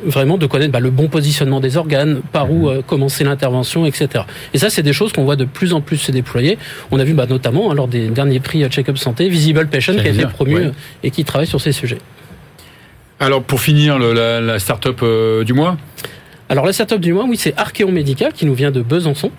vraiment 0.04 0.38
de 0.38 0.46
connaître 0.46 0.72
bah, 0.72 0.81
le 0.81 0.90
bon 0.90 1.07
positionnement 1.07 1.61
des 1.61 1.76
organes, 1.76 2.20
par 2.33 2.50
où 2.50 2.68
euh, 2.68 2.83
commencer 2.83 3.22
l'intervention, 3.22 3.87
etc. 3.87 4.24
Et 4.54 4.59
ça 4.59 4.70
c'est 4.70 4.83
des 4.83 4.92
choses 4.92 5.12
qu'on 5.12 5.24
voit 5.24 5.37
de 5.37 5.44
plus 5.44 5.72
en 5.72 5.81
plus 5.81 5.98
se 5.98 6.11
déployer. 6.11 6.59
On 6.90 6.98
a 6.98 7.04
vu 7.04 7.14
bah, 7.14 7.26
notamment 7.28 7.70
hein, 7.70 7.74
lors 7.74 7.87
des 7.87 8.09
derniers 8.09 8.40
prix 8.40 8.64
euh, 8.64 8.68
Check-up 8.68 8.98
Santé, 8.98 9.28
Visible 9.28 9.68
Patient 9.68 9.94
qui 9.94 10.00
a 10.00 10.09
été 10.09 10.26
promu 10.26 10.57
ouais. 10.57 10.70
et 11.04 11.11
qui 11.12 11.24
travaille 11.24 11.46
sur 11.46 11.61
ces 11.61 11.70
sujets. 11.72 11.98
Alors 13.20 13.42
pour 13.42 13.61
finir, 13.61 13.98
le- 13.98 14.12
la, 14.12 14.40
la 14.40 14.59
start-up 14.59 15.00
euh, 15.02 15.44
du 15.44 15.52
mois? 15.52 15.76
Alors 16.50 16.64
la 16.64 16.72
startup 16.72 16.98
du 16.98 17.12
mois, 17.12 17.26
oui, 17.28 17.37
c'est 17.37 17.52
Archeon 17.58 17.92
Médical 17.92 18.32
qui 18.32 18.46
nous 18.46 18.54
vient 18.54 18.70
de 18.70 18.80
Besançon 18.80 19.30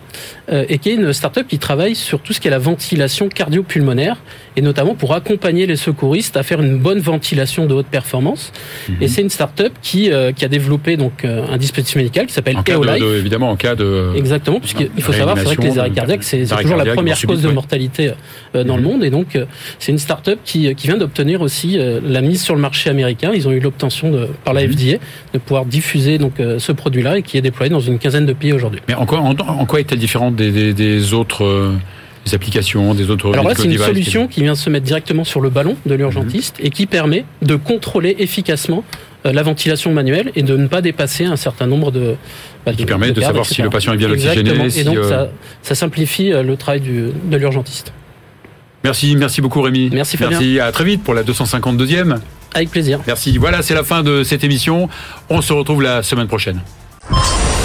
euh, 0.51 0.65
et 0.69 0.77
qui 0.77 0.89
est 0.89 0.93
une 0.93 1.11
startup 1.11 1.47
qui 1.47 1.57
travaille 1.57 1.95
sur 1.95 2.19
tout 2.19 2.33
ce 2.33 2.39
qui 2.39 2.47
est 2.47 2.51
la 2.51 2.59
ventilation 2.59 3.29
cardio-pulmonaire 3.29 4.17
et 4.55 4.61
notamment 4.61 4.93
pour 4.93 5.15
accompagner 5.15 5.65
les 5.65 5.75
secouristes 5.75 6.37
à 6.37 6.43
faire 6.43 6.61
une 6.61 6.77
bonne 6.77 6.99
ventilation 6.99 7.65
de 7.65 7.73
haute 7.73 7.87
performance. 7.87 8.51
Mhm. 8.87 8.95
Et 9.01 9.07
c'est 9.07 9.21
une 9.23 9.31
startup 9.31 9.73
qui 9.81 10.11
euh, 10.11 10.31
qui 10.31 10.45
a 10.45 10.47
développé 10.49 10.97
donc 10.97 11.25
euh, 11.25 11.47
un 11.51 11.57
dispositif 11.57 11.95
médical 11.95 12.27
qui 12.27 12.33
s'appelle 12.33 12.57
EOLife. 12.67 13.03
évidemment 13.03 13.49
en 13.49 13.55
cas 13.55 13.73
de 13.73 14.11
exactement 14.15 14.59
puisqu'il 14.59 15.01
faut 15.01 15.13
savoir 15.13 15.35
c'est 15.35 15.45
vrai 15.45 15.55
que 15.55 15.61
les 15.63 15.79
arrêts 15.79 15.89
cardiaques 15.89 16.23
c'est 16.23 16.45
toujours 16.45 16.77
la 16.77 16.93
première 16.93 17.19
cause 17.19 17.41
de 17.41 17.49
mortalité 17.49 18.11
dans 18.53 18.75
le 18.75 18.83
mhm. 18.83 18.87
monde 18.87 19.03
et 19.03 19.09
donc 19.09 19.35
c'est 19.79 19.91
une 19.91 19.97
startup 19.97 20.39
qui 20.45 20.75
qui 20.75 20.87
vient 20.87 20.97
d'obtenir 20.97 21.41
aussi 21.41 21.79
la 22.03 22.21
mise 22.21 22.43
sur 22.43 22.53
le 22.53 22.61
marché 22.61 22.91
américain. 22.91 23.31
Ils 23.33 23.47
ont 23.47 23.51
eu 23.51 23.59
l'obtention 23.59 24.27
par 24.43 24.53
la 24.53 24.63
mhm. 24.63 24.73
FDA 24.73 24.97
de 25.33 25.39
pouvoir 25.39 25.65
diffuser 25.65 26.19
donc 26.19 26.33
ce 26.37 26.71
produit 26.71 26.98
et 27.07 27.23
qui 27.23 27.37
est 27.37 27.41
déployé 27.41 27.69
dans 27.69 27.79
une 27.79 27.99
quinzaine 27.99 28.25
de 28.25 28.33
pays 28.33 28.53
aujourd'hui. 28.53 28.81
Mais 28.87 28.95
en 28.95 29.05
quoi, 29.05 29.19
en, 29.19 29.65
quoi 29.65 29.79
est-elle 29.79 29.99
différente 29.99 30.35
des, 30.35 31.13
autres 31.13 31.43
euh, 31.43 31.73
applications, 32.33 32.93
des 32.93 33.09
autres 33.09 33.31
Alors 33.31 33.47
là, 33.47 33.53
c'est 33.55 33.65
une 33.65 33.77
solution 33.77 34.27
qui 34.27 34.43
vient 34.43 34.55
se 34.55 34.69
mettre 34.69 34.85
directement 34.85 35.23
sur 35.23 35.41
le 35.41 35.49
ballon 35.49 35.75
de 35.85 35.95
l'urgentiste 35.95 36.59
mhm. 36.59 36.65
et 36.65 36.69
qui 36.69 36.85
permet 36.85 37.25
de 37.41 37.55
contrôler 37.55 38.15
efficacement 38.19 38.83
euh, 39.25 39.33
la 39.33 39.43
ventilation 39.43 39.91
manuelle 39.91 40.31
et 40.35 40.43
de 40.43 40.55
ne 40.55 40.67
pas 40.67 40.81
dépasser 40.81 41.25
un 41.25 41.35
certain 41.35 41.67
nombre 41.67 41.91
de. 41.91 42.15
Bah, 42.65 42.73
qui 42.73 42.85
permet 42.85 43.11
de, 43.11 43.21
savoir 43.21 43.45
si 43.45 43.61
le 43.61 43.69
patient 43.69 43.93
est 43.93 43.97
bien 43.97 44.11
oxygéné. 44.11 44.51
Et 44.77 44.83
donc, 44.83 44.97
euh, 44.97 45.27
ça, 45.61 45.75
simplifie 45.75 46.29
le 46.29 46.55
travail 46.55 46.81
de 46.81 47.37
l'urgentiste. 47.37 47.93
Merci, 48.83 49.15
merci 49.17 49.41
beaucoup 49.41 49.61
Rémi. 49.61 49.89
Merci 49.91 50.17
Fabien. 50.17 50.39
Merci, 50.39 50.59
à 50.59 50.71
très 50.71 50.85
vite 50.85 51.03
pour 51.03 51.13
la 51.13 51.23
252e. 51.23 52.17
Avec 52.53 52.71
plaisir. 52.71 52.99
Merci. 53.05 53.37
Voilà, 53.37 53.61
c'est 53.61 53.75
la 53.75 53.83
fin 53.83 54.03
de 54.03 54.23
cette 54.23 54.43
émission. 54.43 54.89
On 55.29 55.41
se 55.41 55.53
retrouve 55.53 55.81
la 55.81 56.01
semaine 56.03 56.27
prochaine. 56.27 56.61
you 57.11 57.58